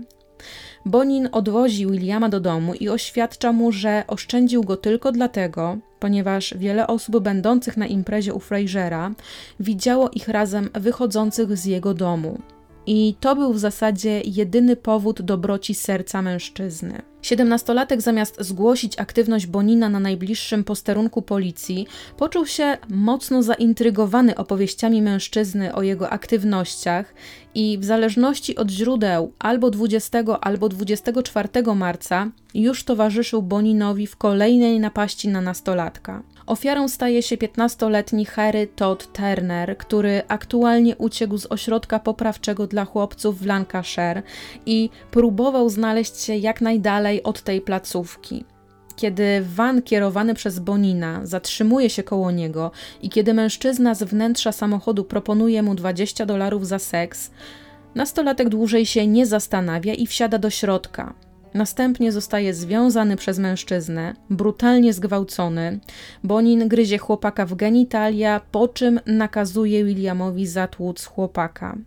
Bonin 0.87 1.29
odwozi 1.33 1.87
Williama 1.87 2.29
do 2.29 2.41
domu 2.41 2.75
i 2.75 2.89
oświadcza 2.89 3.53
mu, 3.53 3.73
że 3.73 4.05
oszczędził 4.07 4.63
go 4.63 4.77
tylko 4.77 5.13
dlatego, 5.13 5.79
ponieważ 6.01 6.55
wiele 6.59 6.87
osób 6.87 7.19
będących 7.19 7.77
na 7.77 7.87
imprezie 7.87 8.35
u 8.35 8.41
Frasera 8.41 9.15
widziało 9.61 10.11
ich 10.11 10.29
razem 10.29 10.71
wychodzących 10.75 11.57
z 11.57 11.65
jego 11.65 11.95
domu. 11.95 12.39
I 12.87 13.15
to 13.21 13.37
był 13.37 13.53
w 13.53 13.59
zasadzie 13.59 14.21
jedyny 14.25 14.77
powód 14.77 15.23
dobroci 15.23 15.75
serca 15.75 16.23
mężczyzny. 16.23 17.14
Siedemnastolatek 17.25 18.01
zamiast 18.01 18.37
zgłosić 18.41 18.99
aktywność 18.99 19.47
Bonina 19.47 19.89
na 19.89 20.01
najbliższym 20.01 20.65
posterunku 20.65 21.23
policji, 21.23 21.87
poczuł 22.17 22.47
się 22.47 22.77
mocno 22.89 23.43
zaintrygowany 23.43 24.35
opowieściami 24.35 25.03
mężczyzny 25.03 25.75
o 25.75 25.83
jego 25.83 26.11
aktywnościach 26.11 27.15
i 27.55 27.79
w 27.79 27.85
zależności 27.85 28.57
od 28.57 28.71
źródeł 28.71 29.33
albo 29.39 29.71
20 29.71 30.19
albo 30.41 30.69
24 30.69 31.49
marca 31.75 32.31
już 32.55 32.85
towarzyszył 32.85 33.43
Boninowi 33.43 34.07
w 34.07 34.17
kolejnej 34.17 34.81
napaści 34.81 35.29
na 35.29 35.41
nastolatka. 35.41 36.23
Ofiarą 36.47 36.89
staje 36.89 37.23
się 37.23 37.37
15-letni 37.37 38.25
Harry 38.25 38.67
Todd 38.67 39.13
Turner, 39.13 39.79
który 39.79 40.23
aktualnie 40.29 40.97
uciekł 40.97 41.39
z 41.39 41.47
ośrodka 41.47 41.99
poprawczego 41.99 42.67
dla 42.67 42.85
chłopców 42.85 43.41
w 43.41 43.47
Lancashire 43.47 44.23
i 44.67 44.91
próbował 45.11 45.69
znaleźć 45.69 46.21
się 46.21 46.37
jak 46.37 46.61
najdalej 46.61 47.14
od 47.23 47.43
tej 47.43 47.61
placówki. 47.61 48.45
Kiedy 48.97 49.45
van 49.55 49.83
kierowany 49.83 50.35
przez 50.35 50.59
Bonina 50.59 51.21
zatrzymuje 51.23 51.91
się 51.91 52.03
koło 52.03 52.31
niego 52.31 52.71
i 53.03 53.11
kiedy 53.11 53.35
mężczyzna 53.35 53.95
z 53.95 54.03
wnętrza 54.03 54.53
samochodu 54.53 55.05
proponuje 55.05 55.63
mu 55.63 55.75
20 55.75 56.27
dolarów 56.27 56.67
za 56.67 56.79
seks, 56.79 57.31
nastolatek 57.95 58.49
dłużej 58.49 58.87
się 58.87 59.07
nie 59.07 59.27
zastanawia 59.27 59.95
i 59.95 60.07
wsiada 60.07 60.39
do 60.39 60.51
środka. 60.51 61.15
Następnie 61.55 62.13
zostaje 62.13 62.55
związany 62.55 63.17
przez 63.17 63.39
mężczyznę, 63.39 64.15
brutalnie 64.31 64.93
zgwałcony. 64.93 65.81
Bonin 66.25 66.69
gryzie 66.69 66.99
chłopaka 66.99 67.47
w 67.47 67.55
genitalia, 67.55 68.41
po 68.51 68.69
czym 68.69 69.01
nakazuje 69.07 69.85
Williamowi 69.85 70.47
zatłuc 70.47 71.05
chłopaka. 71.05 71.79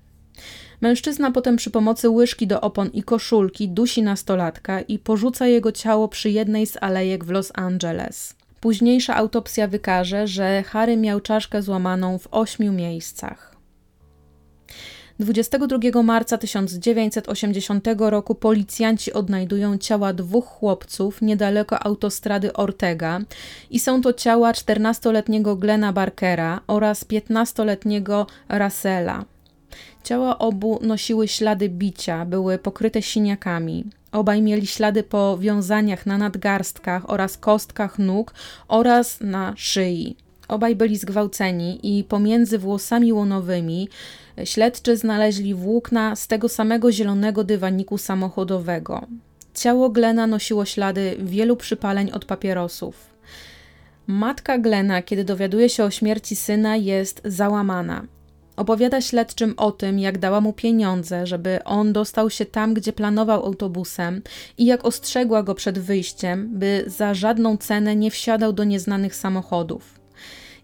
Mężczyzna 0.81 1.31
potem 1.31 1.55
przy 1.55 1.71
pomocy 1.71 2.09
łyżki 2.09 2.47
do 2.47 2.61
opon 2.61 2.89
i 2.93 3.03
koszulki 3.03 3.69
dusi 3.69 4.03
nastolatka 4.03 4.81
i 4.81 4.99
porzuca 4.99 5.47
jego 5.47 5.71
ciało 5.71 6.07
przy 6.07 6.29
jednej 6.29 6.67
z 6.67 6.77
alejek 6.81 7.25
w 7.25 7.29
Los 7.29 7.51
Angeles. 7.55 8.35
Późniejsza 8.59 9.15
autopsja 9.15 9.67
wykaże, 9.67 10.27
że 10.27 10.63
Harry 10.63 10.97
miał 10.97 11.19
czaszkę 11.19 11.61
złamaną 11.61 12.17
w 12.17 12.27
ośmiu 12.31 12.73
miejscach. 12.73 13.57
22 15.19 16.03
marca 16.03 16.37
1980 16.37 17.87
roku 17.97 18.35
policjanci 18.35 19.13
odnajdują 19.13 19.77
ciała 19.77 20.13
dwóch 20.13 20.45
chłopców 20.45 21.21
niedaleko 21.21 21.83
autostrady 21.85 22.53
Ortega 22.53 23.19
i 23.69 23.79
są 23.79 24.01
to 24.01 24.13
ciała 24.13 24.51
14-letniego 24.51 25.55
Glena 25.55 25.93
Barkera 25.93 26.61
oraz 26.67 27.05
15-letniego 27.05 28.25
Russella. 28.49 29.25
Ciała 30.07 30.37
obu 30.37 30.79
nosiły 30.81 31.27
ślady 31.27 31.69
bicia, 31.69 32.25
były 32.25 32.57
pokryte 32.57 33.01
siniakami. 33.01 33.85
Obaj 34.11 34.41
mieli 34.41 34.67
ślady 34.67 35.03
po 35.03 35.37
wiązaniach 35.37 36.05
na 36.05 36.17
nadgarstkach 36.17 37.09
oraz 37.09 37.37
kostkach 37.37 37.99
nóg 37.99 38.33
oraz 38.67 39.21
na 39.21 39.53
szyi. 39.57 40.15
Obaj 40.47 40.75
byli 40.75 40.97
zgwałceni 40.97 41.99
i 41.99 42.03
pomiędzy 42.03 42.57
włosami 42.57 43.13
łonowymi 43.13 43.89
śledczy 44.43 44.97
znaleźli 44.97 45.53
włókna 45.53 46.15
z 46.15 46.27
tego 46.27 46.49
samego 46.49 46.91
zielonego 46.91 47.43
dywaniku 47.43 47.97
samochodowego. 47.97 49.07
Ciało 49.53 49.89
Glena 49.89 50.27
nosiło 50.27 50.65
ślady 50.65 51.15
wielu 51.19 51.55
przypaleń 51.55 52.11
od 52.11 52.25
papierosów. 52.25 52.95
Matka 54.07 54.57
Glena, 54.57 55.01
kiedy 55.01 55.23
dowiaduje 55.23 55.69
się 55.69 55.83
o 55.83 55.91
śmierci 55.91 56.35
syna, 56.35 56.75
jest 56.75 57.21
załamana. 57.25 58.16
Opowiada 58.57 59.01
śledczym 59.01 59.53
o 59.57 59.71
tym, 59.71 59.99
jak 59.99 60.17
dała 60.17 60.41
mu 60.41 60.53
pieniądze, 60.53 61.27
żeby 61.27 61.63
on 61.63 61.93
dostał 61.93 62.29
się 62.29 62.45
tam, 62.45 62.73
gdzie 62.73 62.93
planował 62.93 63.45
autobusem 63.45 64.21
i 64.57 64.65
jak 64.65 64.85
ostrzegła 64.85 65.43
go 65.43 65.55
przed 65.55 65.79
wyjściem, 65.79 66.49
by 66.51 66.83
za 66.87 67.13
żadną 67.13 67.57
cenę 67.57 67.95
nie 67.95 68.11
wsiadał 68.11 68.53
do 68.53 68.63
nieznanych 68.63 69.15
samochodów. 69.15 69.99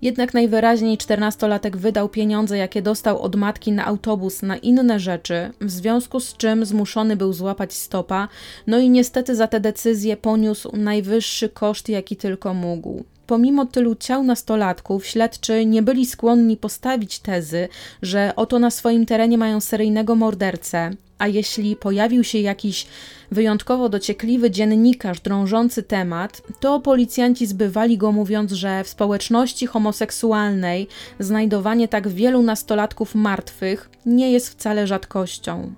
Jednak 0.02 0.34
najwyraźniej 0.34 0.98
czternastolatek 0.98 1.78
wydał 1.78 2.10
pieniądze, 2.10 2.58
jakie 2.58 2.82
dostał 2.82 3.22
od 3.22 3.36
matki 3.36 3.72
na 3.72 3.86
autobus 3.86 4.42
na 4.42 4.58
inne 4.58 5.00
rzeczy, 5.00 5.52
w 5.62 5.72
związku 5.72 6.20
z 6.20 6.38
czym 6.38 6.66
zmuszony 6.66 7.16
był 7.16 7.34
złapać 7.34 7.74
stopa, 7.74 8.28
no 8.68 8.80
i 8.80 8.90
niestety 8.90 9.36
za 9.36 9.48
tę 9.48 9.60
decyzję 9.60 10.18
poniósł 10.18 10.78
najwyższy 10.78 11.50
koszt, 11.50 11.90
jaki 11.90 12.16
tylko 12.16 12.54
mógł. 12.54 13.04
Pomimo 13.28 13.66
tylu 13.66 13.96
ciał 13.96 14.24
nastolatków, 14.24 15.06
śledczy 15.06 15.66
nie 15.66 15.82
byli 15.82 16.06
skłonni 16.06 16.58
postawić 16.58 17.20
tezy, 17.20 17.68
że 18.02 18.34
oto 18.36 18.60
na 18.60 18.72
swoim 18.72 19.06
terenie 19.06 19.38
mają 19.38 19.62
seryjnego 19.62 20.16
mordercę, 20.16 20.92
a 21.18 21.28
jeśli 21.28 21.76
pojawił 21.76 22.24
się 22.24 22.40
jakiś 22.40 22.88
wyjątkowo 23.32 23.90
dociekliwy 23.90 24.52
dziennikarz 24.52 25.20
drążący 25.20 25.84
temat, 25.84 26.42
to 26.60 26.80
policjanci 26.80 27.46
zbywali 27.46 27.98
go 27.98 28.12
mówiąc, 28.12 28.52
że 28.52 28.84
w 28.84 28.88
społeczności 28.88 29.66
homoseksualnej 29.66 30.88
znajdowanie 31.20 31.88
tak 31.88 32.08
wielu 32.08 32.42
nastolatków 32.42 33.16
martwych 33.16 33.90
nie 34.06 34.32
jest 34.32 34.50
wcale 34.50 34.88
rzadkością. 34.88 35.74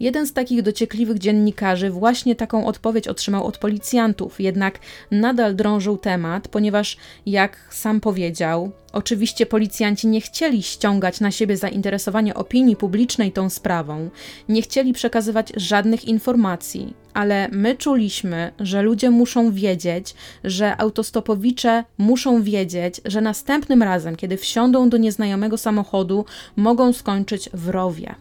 Jeden 0.00 0.26
z 0.26 0.32
takich 0.32 0.62
dociekliwych 0.62 1.18
dziennikarzy 1.18 1.90
właśnie 1.90 2.36
taką 2.36 2.66
odpowiedź 2.66 3.08
otrzymał 3.08 3.46
od 3.46 3.58
policjantów, 3.58 4.40
jednak 4.40 4.78
nadal 5.10 5.56
drążył 5.56 5.96
temat, 5.96 6.48
ponieważ, 6.48 6.96
jak 7.26 7.68
sam 7.70 8.00
powiedział, 8.00 8.72
oczywiście 8.92 9.46
policjanci 9.46 10.08
nie 10.08 10.20
chcieli 10.20 10.62
ściągać 10.62 11.20
na 11.20 11.30
siebie 11.30 11.56
zainteresowanie 11.56 12.34
opinii 12.34 12.76
publicznej 12.76 13.32
tą 13.32 13.50
sprawą, 13.50 14.10
nie 14.48 14.62
chcieli 14.62 14.92
przekazywać 14.92 15.52
żadnych 15.56 16.04
informacji, 16.04 16.94
ale 17.14 17.48
my 17.52 17.76
czuliśmy, 17.76 18.52
że 18.60 18.82
ludzie 18.82 19.10
muszą 19.10 19.52
wiedzieć, 19.52 20.14
że 20.44 20.76
autostopowicze 20.76 21.84
muszą 21.98 22.42
wiedzieć, 22.42 23.00
że 23.04 23.20
następnym 23.20 23.82
razem, 23.82 24.16
kiedy 24.16 24.36
wsiądą 24.36 24.88
do 24.88 24.96
nieznajomego 24.96 25.58
samochodu, 25.58 26.24
mogą 26.56 26.92
skończyć 26.92 27.50
w 27.52 27.68
rowie. 27.68 28.14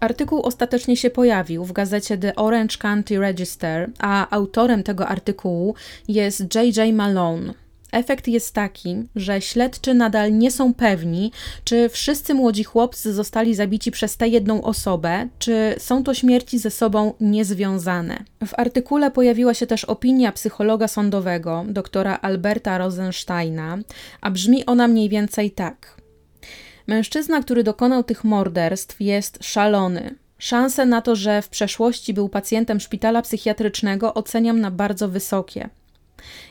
Artykuł 0.00 0.42
ostatecznie 0.42 0.96
się 0.96 1.10
pojawił 1.10 1.64
w 1.64 1.72
gazecie 1.72 2.18
The 2.18 2.36
Orange 2.36 2.76
County 2.76 3.18
Register, 3.18 3.90
a 3.98 4.30
autorem 4.30 4.82
tego 4.82 5.08
artykułu 5.08 5.74
jest 6.08 6.54
J.J. 6.54 6.94
Malone. 6.94 7.54
Efekt 7.92 8.28
jest 8.28 8.54
taki, 8.54 8.96
że 9.16 9.40
śledczy 9.40 9.94
nadal 9.94 10.38
nie 10.38 10.50
są 10.50 10.74
pewni, 10.74 11.32
czy 11.64 11.88
wszyscy 11.88 12.34
młodzi 12.34 12.64
chłopcy 12.64 13.14
zostali 13.14 13.54
zabici 13.54 13.90
przez 13.90 14.16
tę 14.16 14.28
jedną 14.28 14.62
osobę, 14.62 15.28
czy 15.38 15.74
są 15.78 16.04
to 16.04 16.14
śmierci 16.14 16.58
ze 16.58 16.70
sobą 16.70 17.14
niezwiązane. 17.20 18.24
W 18.46 18.58
artykule 18.58 19.10
pojawiła 19.10 19.54
się 19.54 19.66
też 19.66 19.84
opinia 19.84 20.32
psychologa 20.32 20.88
sądowego, 20.88 21.64
doktora 21.68 22.18
Alberta 22.22 22.78
Rosensteina, 22.78 23.78
a 24.20 24.30
brzmi 24.30 24.66
ona 24.66 24.88
mniej 24.88 25.08
więcej 25.08 25.50
tak. 25.50 25.99
Mężczyzna, 26.90 27.42
który 27.42 27.64
dokonał 27.64 28.04
tych 28.04 28.24
morderstw, 28.24 29.00
jest 29.00 29.38
szalony. 29.44 30.14
Szanse 30.38 30.86
na 30.86 31.02
to, 31.02 31.16
że 31.16 31.42
w 31.42 31.48
przeszłości 31.48 32.14
był 32.14 32.28
pacjentem 32.28 32.80
szpitala 32.80 33.22
psychiatrycznego, 33.22 34.14
oceniam 34.14 34.60
na 34.60 34.70
bardzo 34.70 35.08
wysokie. 35.08 35.68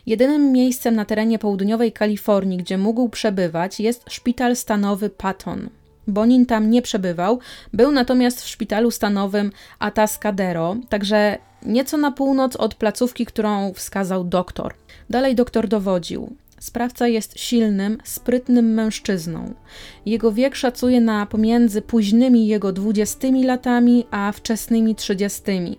Jedynym 0.06 0.52
miejscem 0.52 0.96
na 0.96 1.06
terenie 1.06 1.40
południowej 1.40 1.92
Kalifornii, 1.92 2.58
gdzie 2.58 2.78
mógł 2.78 3.10
przebywać, 3.10 3.80
jest 3.80 4.06
szpital 4.10 4.56
stanowy 4.56 5.10
Patton. 5.10 5.70
Bonin 6.08 6.46
tam 6.46 6.70
nie 6.70 6.82
przebywał, 6.82 7.40
był 7.74 7.92
natomiast 7.92 8.42
w 8.42 8.48
szpitalu 8.48 8.92
stanowym 8.92 9.52
Atascadero, 9.80 10.76
także 10.90 11.38
nieco 11.64 11.98
na 11.98 12.12
północ 12.12 12.56
od 12.56 12.76
placówki, 12.76 13.26
którą 13.26 13.74
wskazał 13.74 14.24
doktor. 14.24 14.74
Dalej 15.10 15.36
doktor 15.36 15.68
dowodził. 15.68 16.36
Sprawca 16.60 17.08
jest 17.08 17.40
silnym, 17.40 17.98
sprytnym 18.04 18.74
mężczyzną. 18.74 19.54
Jego 20.06 20.32
wiek 20.32 20.56
szacuje 20.56 21.02
na 21.02 21.26
pomiędzy 21.26 21.82
późnymi 21.82 22.48
jego 22.48 22.74
dwudziestymi 22.74 23.44
latami 23.44 24.06
a 24.12 24.32
wczesnymi 24.32 24.96
trzydziestymi. 24.96 25.78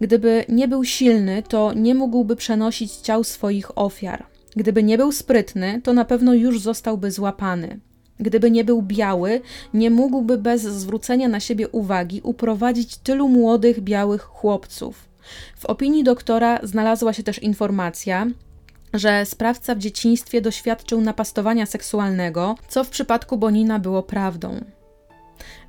Gdyby 0.00 0.44
nie 0.48 0.68
był 0.68 0.84
silny, 0.84 1.42
to 1.48 1.72
nie 1.72 1.94
mógłby 1.94 2.36
przenosić 2.36 2.92
ciał 2.92 3.24
swoich 3.24 3.78
ofiar. 3.78 4.26
Gdyby 4.56 4.82
nie 4.82 4.98
był 4.98 5.12
sprytny, 5.12 5.80
to 5.84 5.92
na 5.92 6.04
pewno 6.04 6.34
już 6.34 6.60
zostałby 6.60 7.10
złapany. 7.10 7.80
Gdyby 8.20 8.50
nie 8.50 8.64
był 8.64 8.82
biały, 8.82 9.40
nie 9.74 9.90
mógłby 9.90 10.38
bez 10.38 10.62
zwrócenia 10.62 11.28
na 11.28 11.40
siebie 11.40 11.68
uwagi 11.68 12.20
uprowadzić 12.24 12.96
tylu 12.96 13.28
młodych 13.28 13.80
białych 13.80 14.22
chłopców. 14.22 15.08
W 15.56 15.66
opinii 15.66 16.04
doktora 16.04 16.60
znalazła 16.62 17.12
się 17.12 17.22
też 17.22 17.42
informacja, 17.42 18.26
że 18.98 19.26
sprawca 19.26 19.74
w 19.74 19.78
dzieciństwie 19.78 20.40
doświadczył 20.40 21.00
napastowania 21.00 21.66
seksualnego, 21.66 22.54
co 22.68 22.84
w 22.84 22.90
przypadku 22.90 23.38
Bonina 23.38 23.78
było 23.78 24.02
prawdą. 24.02 24.60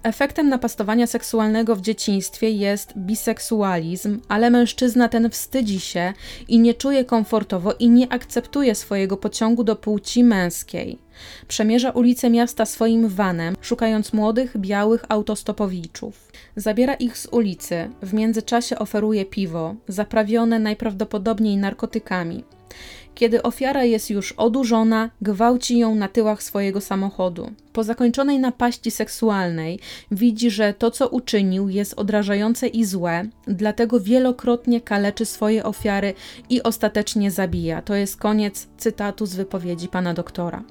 Efektem 0.04 0.50
napastowania 0.50 1.08
seksualnego 1.08 1.76
w 1.76 1.82
dzieciństwie 1.82 2.50
jest 2.50 2.94
biseksualizm, 2.98 4.22
ale 4.28 4.50
mężczyzna 4.50 5.10
ten 5.10 5.30
wstydzi 5.30 5.80
się 5.80 6.14
i 6.48 6.60
nie 6.60 6.74
czuje 6.74 7.06
komfortowo 7.06 7.74
i 7.74 7.90
nie 7.90 8.12
akceptuje 8.12 8.76
swojego 8.76 9.18
pociągu 9.18 9.64
do 9.64 9.76
płci 9.76 10.24
męskiej. 10.24 11.00
Przemierza 11.48 11.92
ulice 11.92 12.30
miasta 12.30 12.66
swoim 12.66 13.08
vanem, 13.08 13.56
szukając 13.62 14.14
młodych, 14.14 14.58
białych 14.58 15.06
autostopowiczów. 15.10 16.32
Zabiera 16.56 16.94
ich 16.94 17.18
z 17.18 17.26
ulicy, 17.26 17.90
w 18.02 18.14
międzyczasie 18.14 18.80
oferuje 18.80 19.26
piwo, 19.26 19.76
zaprawione 19.88 20.60
najprawdopodobniej 20.60 21.58
narkotykami. 21.58 22.44
Kiedy 23.18 23.44
ofiara 23.44 23.84
jest 23.84 24.10
już 24.10 24.32
odurzona, 24.32 25.10
gwałci 25.22 25.80
ją 25.80 25.96
na 25.96 26.08
tyłach 26.08 26.44
swojego 26.44 26.82
samochodu. 26.82 27.52
Po 27.74 27.84
zakończonej 27.84 28.40
napaści 28.40 28.92
seksualnej 28.92 29.80
widzi, 30.12 30.52
że 30.52 30.74
to, 30.74 30.92
co 30.92 31.08
uczynił, 31.08 31.70
jest 31.70 31.94
odrażające 31.94 32.68
i 32.68 32.86
złe, 32.86 33.26
dlatego 33.48 34.00
wielokrotnie 34.00 34.82
kaleczy 34.82 35.26
swoje 35.26 35.64
ofiary 35.64 36.14
i 36.50 36.64
ostatecznie 36.64 37.32
zabija. 37.32 37.82
To 37.82 37.96
jest 37.96 38.18
koniec 38.18 38.68
cytatu 38.78 39.26
z 39.26 39.36
wypowiedzi 39.36 39.88
pana 39.88 40.14
doktora. 40.14 40.64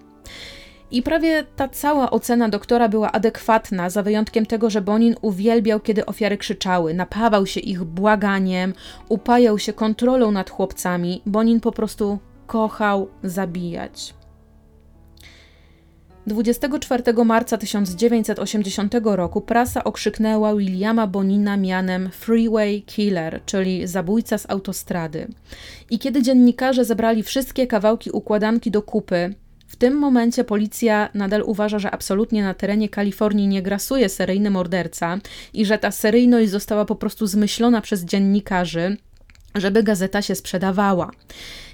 I 0.90 1.02
prawie 1.02 1.44
ta 1.56 1.68
cała 1.68 2.10
ocena 2.10 2.48
doktora 2.48 2.88
była 2.88 3.12
adekwatna, 3.12 3.90
za 3.90 4.02
wyjątkiem 4.02 4.46
tego, 4.46 4.70
że 4.70 4.80
Bonin 4.80 5.16
uwielbiał, 5.22 5.80
kiedy 5.80 6.06
ofiary 6.06 6.36
krzyczały, 6.36 6.94
napawał 6.94 7.46
się 7.46 7.60
ich 7.60 7.84
błaganiem, 7.84 8.74
upajał 9.08 9.58
się 9.58 9.72
kontrolą 9.72 10.30
nad 10.30 10.50
chłopcami. 10.50 11.22
Bonin 11.26 11.60
po 11.60 11.72
prostu 11.72 12.18
kochał 12.46 13.08
zabijać. 13.22 14.14
24 16.26 17.24
marca 17.24 17.58
1980 17.58 18.94
roku 19.04 19.40
prasa 19.40 19.84
okrzyknęła 19.84 20.56
Williama 20.56 21.06
Bonina 21.06 21.56
mianem 21.56 22.10
Freeway 22.10 22.82
Killer, 22.82 23.40
czyli 23.46 23.86
zabójca 23.86 24.38
z 24.38 24.50
autostrady. 24.50 25.28
I 25.90 25.98
kiedy 25.98 26.22
dziennikarze 26.22 26.84
zebrali 26.84 27.22
wszystkie 27.22 27.66
kawałki 27.66 28.10
układanki 28.10 28.70
do 28.70 28.82
kupy, 28.82 29.34
w 29.66 29.76
tym 29.76 29.94
momencie 29.94 30.44
policja 30.44 31.08
nadal 31.14 31.42
uważa, 31.42 31.78
że 31.78 31.90
absolutnie 31.90 32.42
na 32.42 32.54
terenie 32.54 32.88
Kalifornii 32.88 33.48
nie 33.48 33.62
grasuje 33.62 34.08
seryjny 34.08 34.50
morderca 34.50 35.18
i 35.52 35.66
że 35.66 35.78
ta 35.78 35.90
seryjność 35.90 36.50
została 36.50 36.84
po 36.84 36.96
prostu 36.96 37.26
zmyślona 37.26 37.80
przez 37.80 38.04
dziennikarzy, 38.04 38.96
żeby 39.54 39.82
gazeta 39.82 40.22
się 40.22 40.34
sprzedawała. 40.34 41.10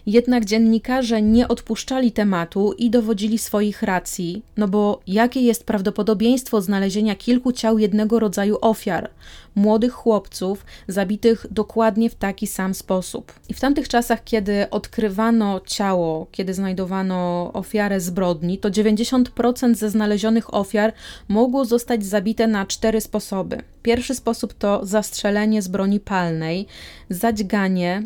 Jednak 0.07 0.45
dziennikarze 0.45 1.23
nie 1.23 1.49
odpuszczali 1.49 2.13
tematu 2.13 2.73
i 2.73 2.91
dowodzili 2.91 3.39
swoich 3.39 3.83
racji, 3.83 4.43
no 4.57 4.69
bo 4.69 5.01
jakie 5.07 5.41
jest 5.41 5.65
prawdopodobieństwo 5.65 6.61
znalezienia 6.61 7.15
kilku 7.15 7.53
ciał 7.53 7.79
jednego 7.79 8.19
rodzaju 8.19 8.59
ofiar, 8.61 9.11
młodych 9.55 9.93
chłopców 9.93 10.67
zabitych 10.89 11.47
dokładnie 11.51 12.11
w 12.11 12.15
taki 12.15 12.47
sam 12.47 12.75
sposób. 12.75 13.33
I 13.49 13.55
w 13.55 13.61
tamtych 13.61 13.89
czasach, 13.89 14.25
kiedy 14.25 14.71
odkrywano 14.71 15.61
ciało, 15.67 16.27
kiedy 16.33 16.55
znajdowano 16.55 17.51
ofiarę 17.53 18.01
zbrodni, 18.01 18.59
to 18.59 18.71
90% 18.71 19.75
ze 19.75 19.91
znalezionych 19.91 20.55
ofiar 20.55 20.93
mogło 21.29 21.65
zostać 21.65 22.05
zabite 22.05 22.47
na 22.47 22.67
cztery 22.67 23.01
sposoby. 23.01 23.59
Pierwszy 23.83 24.15
sposób 24.15 24.55
to 24.55 24.87
zastrzelenie 24.87 25.63
z 25.63 25.69
broni 25.69 26.01
palnej, 26.01 26.67
zadźganie, 27.11 28.03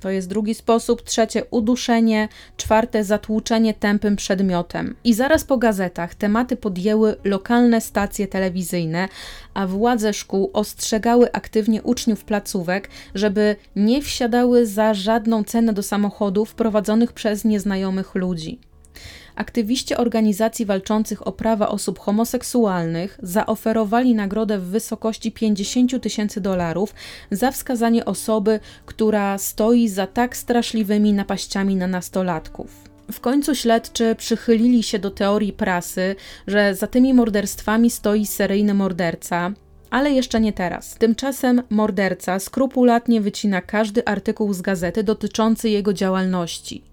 to 0.00 0.10
jest 0.10 0.28
drugi 0.28 0.54
sposób. 0.54 1.02
Trzecie 1.02 1.44
uduszenie. 1.50 2.28
Czwarte 2.56 3.04
zatłuczenie 3.04 3.74
tępym 3.74 4.16
przedmiotem. 4.16 4.96
I 5.04 5.14
zaraz 5.14 5.44
po 5.44 5.56
gazetach 5.56 6.14
tematy 6.14 6.56
podjęły 6.56 7.16
lokalne 7.24 7.80
stacje 7.80 8.28
telewizyjne, 8.28 9.08
a 9.54 9.66
władze 9.66 10.12
szkół 10.12 10.50
ostrzegały 10.52 11.32
aktywnie 11.32 11.82
uczniów 11.82 12.24
placówek, 12.24 12.90
żeby 13.14 13.56
nie 13.76 14.02
wsiadały 14.02 14.66
za 14.66 14.94
żadną 14.94 15.44
cenę 15.44 15.72
do 15.72 15.82
samochodów 15.82 16.54
prowadzonych 16.54 17.12
przez 17.12 17.44
nieznajomych 17.44 18.14
ludzi 18.14 18.69
aktywiści 19.40 19.96
organizacji 19.96 20.66
walczących 20.66 21.26
o 21.26 21.32
prawa 21.32 21.68
osób 21.68 21.98
homoseksualnych 21.98 23.18
zaoferowali 23.22 24.14
nagrodę 24.14 24.58
w 24.58 24.64
wysokości 24.64 25.32
50 25.32 26.02
tysięcy 26.02 26.40
dolarów 26.40 26.94
za 27.30 27.50
wskazanie 27.50 28.04
osoby, 28.04 28.60
która 28.86 29.38
stoi 29.38 29.88
za 29.88 30.06
tak 30.06 30.36
straszliwymi 30.36 31.12
napaściami 31.12 31.76
na 31.76 31.86
nastolatków. 31.86 32.90
W 33.12 33.20
końcu 33.20 33.54
śledczy 33.54 34.14
przychylili 34.14 34.82
się 34.82 34.98
do 34.98 35.10
teorii 35.10 35.52
prasy, 35.52 36.16
że 36.46 36.74
za 36.74 36.86
tymi 36.86 37.14
morderstwami 37.14 37.90
stoi 37.90 38.26
seryjny 38.26 38.74
morderca, 38.74 39.52
ale 39.90 40.10
jeszcze 40.10 40.40
nie 40.40 40.52
teraz. 40.52 40.94
Tymczasem 40.94 41.62
morderca 41.70 42.38
skrupulatnie 42.38 43.20
wycina 43.20 43.60
każdy 43.60 44.04
artykuł 44.04 44.52
z 44.52 44.60
gazety 44.60 45.02
dotyczący 45.02 45.68
jego 45.68 45.92
działalności 45.92 46.89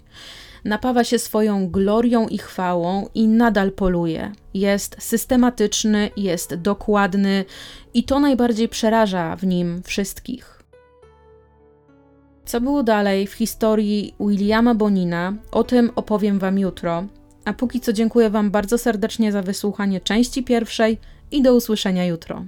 napawa 0.67 1.03
się 1.03 1.19
swoją 1.19 1.69
glorią 1.69 2.27
i 2.27 2.37
chwałą 2.37 3.07
i 3.15 3.27
nadal 3.27 3.71
poluje. 3.71 4.31
Jest 4.53 4.95
systematyczny, 4.99 6.09
jest 6.17 6.55
dokładny 6.55 7.45
i 7.93 8.03
to 8.03 8.19
najbardziej 8.19 8.69
przeraża 8.69 9.35
w 9.35 9.43
nim 9.43 9.81
wszystkich. 9.83 10.63
Co 12.45 12.61
było 12.61 12.83
dalej 12.83 13.27
w 13.27 13.33
historii 13.33 14.15
Williama 14.19 14.75
Bonina, 14.75 15.33
o 15.51 15.63
tym 15.63 15.91
opowiem 15.95 16.39
Wam 16.39 16.59
jutro. 16.59 17.03
A 17.45 17.53
póki 17.53 17.79
co 17.79 17.93
dziękuję 17.93 18.29
Wam 18.29 18.51
bardzo 18.51 18.77
serdecznie 18.77 19.31
za 19.31 19.41
wysłuchanie 19.41 20.01
części 20.01 20.43
pierwszej 20.43 20.97
i 21.31 21.41
do 21.41 21.55
usłyszenia 21.55 22.05
jutro. 22.05 22.45